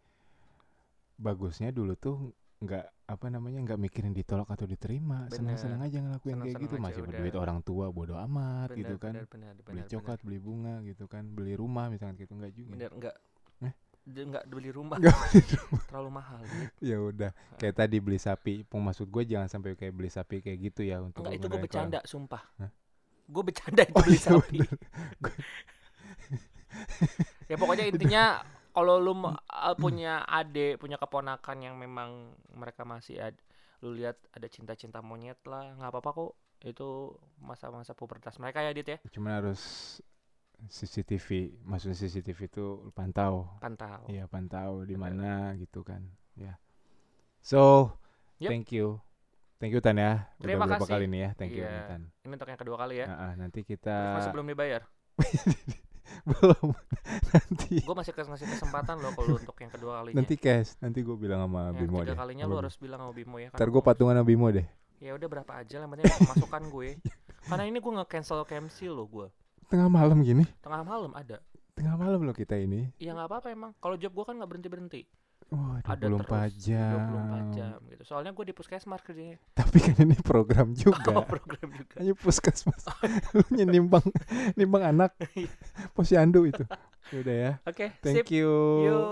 bagusnya 1.16 1.70
dulu 1.70 1.94
tuh 1.94 2.34
nggak 2.62 2.86
apa 3.10 3.26
namanya 3.28 3.60
nggak 3.66 3.80
mikirin 3.82 4.14
ditolak 4.14 4.48
atau 4.48 4.70
diterima. 4.70 5.26
Bener. 5.28 5.34
senang-senang 5.34 5.82
aja 5.82 5.98
ngelakuin 5.98 6.38
kayak 6.46 6.56
gitu. 6.62 6.74
masih 6.78 7.02
udah. 7.02 7.10
berduit 7.10 7.36
orang 7.36 7.60
tua 7.66 7.90
bodo 7.90 8.16
amat 8.16 8.72
bener 8.72 8.80
gitu 8.80 8.96
kan. 9.02 9.14
bener 9.18 9.28
bener 9.28 9.54
beli 9.58 9.82
bener. 9.82 9.90
coklat 9.90 10.20
beli 10.22 10.40
bunga 10.40 10.76
gitu 10.86 11.06
kan. 11.10 11.24
Beli 11.26 11.54
rumah 11.58 11.90
misalkan 11.90 12.16
gitu. 12.22 12.38
Nggak 12.38 12.54
juga. 12.54 12.72
Bener 12.78 12.92
enggak 12.94 13.16
Eh? 13.62 13.74
Nggak 14.08 14.44
beli 14.50 14.70
rumah. 14.70 14.98
Nggak 15.02 15.18
terlalu 15.90 16.10
mahal. 16.14 16.42
Ya 16.90 16.98
udah. 17.02 17.32
Kayak 17.58 17.76
tadi 17.82 17.98
beli 17.98 18.20
sapi. 18.22 18.54
Maksud 18.70 19.10
gue 19.10 19.24
jangan 19.26 19.50
sampai 19.50 19.74
kayak 19.74 19.94
beli 19.98 20.10
sapi 20.14 20.46
kayak 20.46 20.58
gitu 20.72 20.86
ya 20.86 21.02
untuk 21.02 21.26
enggak 21.26 21.42
itu 21.42 21.48
gue 21.50 21.60
bercanda 21.60 22.00
sumpah. 22.06 22.46
Hah? 22.62 22.72
gue 23.32 23.44
bercanda 23.48 23.88
itu 23.88 23.96
Oh, 23.96 24.04
beli 24.04 24.20
iya 24.20 24.28
sapi. 24.28 24.58
bener. 24.60 24.78
ya 27.52 27.56
pokoknya 27.60 27.86
intinya 27.88 28.24
kalau 28.72 28.98
lu 28.98 29.14
ma- 29.14 29.40
uh, 29.48 29.76
punya 29.76 30.24
adik 30.26 30.80
punya 30.80 30.96
keponakan 30.96 31.58
yang 31.62 31.76
memang 31.76 32.32
mereka 32.52 32.84
masih 32.84 33.20
ad, 33.20 33.36
lu 33.80 33.94
lihat 33.94 34.16
ada 34.32 34.48
cinta-cinta 34.48 35.00
monyet 35.00 35.40
lah 35.48 35.76
nggak 35.76 35.92
apa-apa 35.92 36.12
kok. 36.12 36.32
Itu 36.62 37.18
masa-masa 37.42 37.98
pubertas 37.98 38.38
mereka 38.38 38.62
ya 38.62 38.72
dit 38.72 38.86
ya? 38.86 38.98
Cuman 39.10 39.42
harus 39.42 39.62
CCTV 40.62 41.58
maksudnya 41.66 41.98
CCTV 41.98 42.40
itu 42.46 42.66
pantau. 42.94 43.50
Pantau. 43.58 44.06
Iya 44.06 44.30
pantau 44.30 44.86
di 44.86 44.94
mana 44.94 45.58
gitu 45.58 45.82
kan 45.82 46.06
ya. 46.38 46.54
So 47.42 47.90
Yep. 48.42 48.50
thank 48.50 48.70
you. 48.74 48.98
Thank 49.62 49.74
you 49.78 49.82
Tan 49.82 49.98
ya. 49.98 50.26
Udah 50.38 50.46
Terima 50.46 50.66
berapa 50.66 50.82
kasih. 50.82 50.94
kali 50.98 51.06
nih 51.10 51.20
ya? 51.22 51.30
Thank 51.38 51.54
you 51.58 51.66
Iya. 51.66 51.86
Tan. 51.86 52.02
Ini 52.26 52.34
untuk 52.34 52.50
yang 52.50 52.58
kedua 52.62 52.78
kali 52.78 52.96
ya. 53.02 53.06
Ah, 53.10 53.18
ah, 53.30 53.32
nanti 53.38 53.62
Terus 53.62 53.78
kita 53.78 53.98
masih 54.18 54.34
belum 54.34 54.48
dibayar 54.50 54.82
belum. 56.32 56.68
Nanti. 57.34 57.76
Gue 57.82 57.96
masih 57.98 58.14
kasih 58.14 58.30
ngasih 58.34 58.48
kesempatan 58.58 58.96
loh 59.02 59.12
kalau 59.18 59.38
untuk 59.38 59.58
yang 59.58 59.72
kedua 59.74 59.92
kalinya. 60.02 60.18
Nanti 60.22 60.36
cash 60.38 60.78
nanti 60.80 61.00
gue 61.02 61.16
bilang 61.18 61.46
sama 61.48 61.72
yang 61.72 61.78
Bimo 61.82 61.98
ketiga 62.02 62.14
deh 62.14 62.18
kalinya 62.20 62.46
lu 62.46 62.56
Bimo. 62.56 62.62
harus 62.62 62.76
bilang 62.78 63.00
sama 63.02 63.14
Bimo 63.14 63.36
ya 63.42 63.48
kan? 63.50 63.58
Ntar 63.58 63.68
gue 63.74 63.82
patungan 63.82 64.16
sama 64.20 64.28
Bimo 64.28 64.48
deh. 64.54 64.68
Ya 65.02 65.12
udah 65.18 65.28
berapa 65.28 65.52
aja 65.58 65.76
lah 65.82 65.88
penting 65.90 66.08
pemasukan 66.08 66.64
gue. 66.70 66.90
Karena 67.50 67.64
ini 67.66 67.78
gue 67.82 67.92
nge-cancel 67.98 68.46
KMC 68.46 68.78
lo 68.94 69.06
gue 69.10 69.28
tengah 69.72 69.88
malam 69.88 70.20
gini? 70.20 70.44
Tengah 70.60 70.84
malam 70.84 71.16
ada. 71.16 71.40
Tengah 71.80 71.96
malam 71.96 72.28
loh 72.28 72.36
kita 72.36 72.60
ini. 72.60 72.92
Ya 73.00 73.16
nggak 73.16 73.32
apa-apa 73.32 73.48
emang. 73.56 73.72
Kalau 73.80 73.96
job 73.96 74.12
gue 74.12 74.26
kan 74.28 74.36
nggak 74.36 74.50
berhenti 74.52 74.70
berhenti 74.70 75.02
Oh, 75.52 75.76
24 75.84 75.84
ada 75.84 76.08
terus 76.08 76.56
jam. 76.64 76.96
24 77.52 77.60
jam 77.60 77.78
gitu. 77.92 78.04
Soalnya 78.08 78.32
gue 78.32 78.46
di 78.48 78.56
puskesmas 78.56 79.04
kerjanya. 79.04 79.36
Tapi 79.60 79.84
kan 79.84 80.00
ini 80.00 80.16
program 80.24 80.72
juga. 80.88 81.12
Oh, 81.12 81.28
program 81.28 81.76
juga. 81.76 82.00
Hanya 82.00 82.16
puskesmas. 82.16 82.88
Oh. 82.88 82.96
Lu 83.36 83.44
nimbang 83.68 84.08
nimbang 84.56 84.96
anak 84.96 85.12
iya. 85.36 85.52
posyandu 85.92 86.48
itu. 86.48 86.64
Udah 87.12 87.36
ya. 87.36 87.52
Oke, 87.68 87.92
okay, 87.92 88.00
Thank 88.00 88.24
sip. 88.24 88.32
you. 88.32 88.48
Yuk. 88.88 89.04